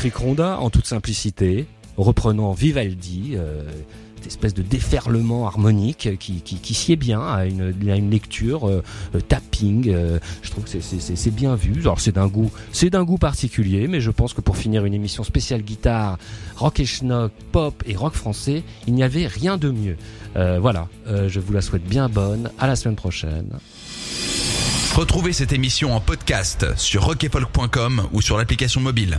Patrick 0.10 0.26
Ronda 0.28 0.58
en 0.60 0.72
toute 0.72 0.88
simplicité, 0.88 1.68
reprenant 1.96 2.52
Vivaldi, 2.54 3.34
euh, 3.36 3.62
cette 4.18 4.26
espèce 4.26 4.54
de 4.56 4.64
déferlement 4.64 5.46
harmonique 5.46 6.18
qui, 6.18 6.42
qui, 6.42 6.56
qui 6.56 6.74
sied 6.74 6.96
bien 6.96 7.22
à 7.22 7.46
une, 7.46 7.62
à 7.92 7.96
une 7.96 8.10
lecture 8.10 8.68
euh, 8.68 8.82
euh, 9.14 9.20
tapping. 9.22 9.90
euh, 9.90 10.18
je 10.42 10.50
trouve 10.50 10.64
que 10.64 10.70
c'est- 10.82 11.30
bien 11.30 11.54
vu. 11.54 11.74
Alors 11.82 12.00
c'est 12.00 12.12
d'un 12.14 12.26
goût, 12.26 12.50
c'est 12.72 12.90
d'un 12.90 13.04
goût 13.04 13.20
particulier, 13.20 13.88
mais 13.88 14.02
je 14.02 14.10
pense 14.10 14.34
que 14.34 14.42
pour 14.42 14.58
finir 14.58 14.84
une 14.84 14.96
émission 14.96 15.24
spéciale 15.24 15.62
guitare, 15.62 16.18
rock 16.56 16.80
et 16.80 16.86
schnock, 16.88 17.32
pop 17.52 17.84
et 17.86 17.96
rock 17.96 18.16
français, 18.16 18.64
il 18.88 18.96
n'y 18.96 19.04
avait 19.04 19.28
rien 19.28 19.58
de 19.58 19.70
mieux. 19.70 19.96
Euh, 20.38 20.58
voilà, 20.60 20.88
euh, 21.08 21.30
je 21.30 21.40
vous 21.40 21.54
la 21.54 21.62
souhaite 21.62 21.84
bien 21.86 22.10
bonne. 22.10 22.50
À 22.58 22.66
la 22.66 22.76
semaine 22.76 22.96
prochaine. 22.96 23.60
Retrouvez 24.96 25.34
cette 25.34 25.54
émission 25.54 25.94
en 25.96 26.00
podcast 26.02 26.66
sur 26.78 27.04
rockefolk.com 27.06 28.08
ou 28.12 28.22
sur 28.24 28.40
l'application 28.40 28.82
mobile. 28.82 29.16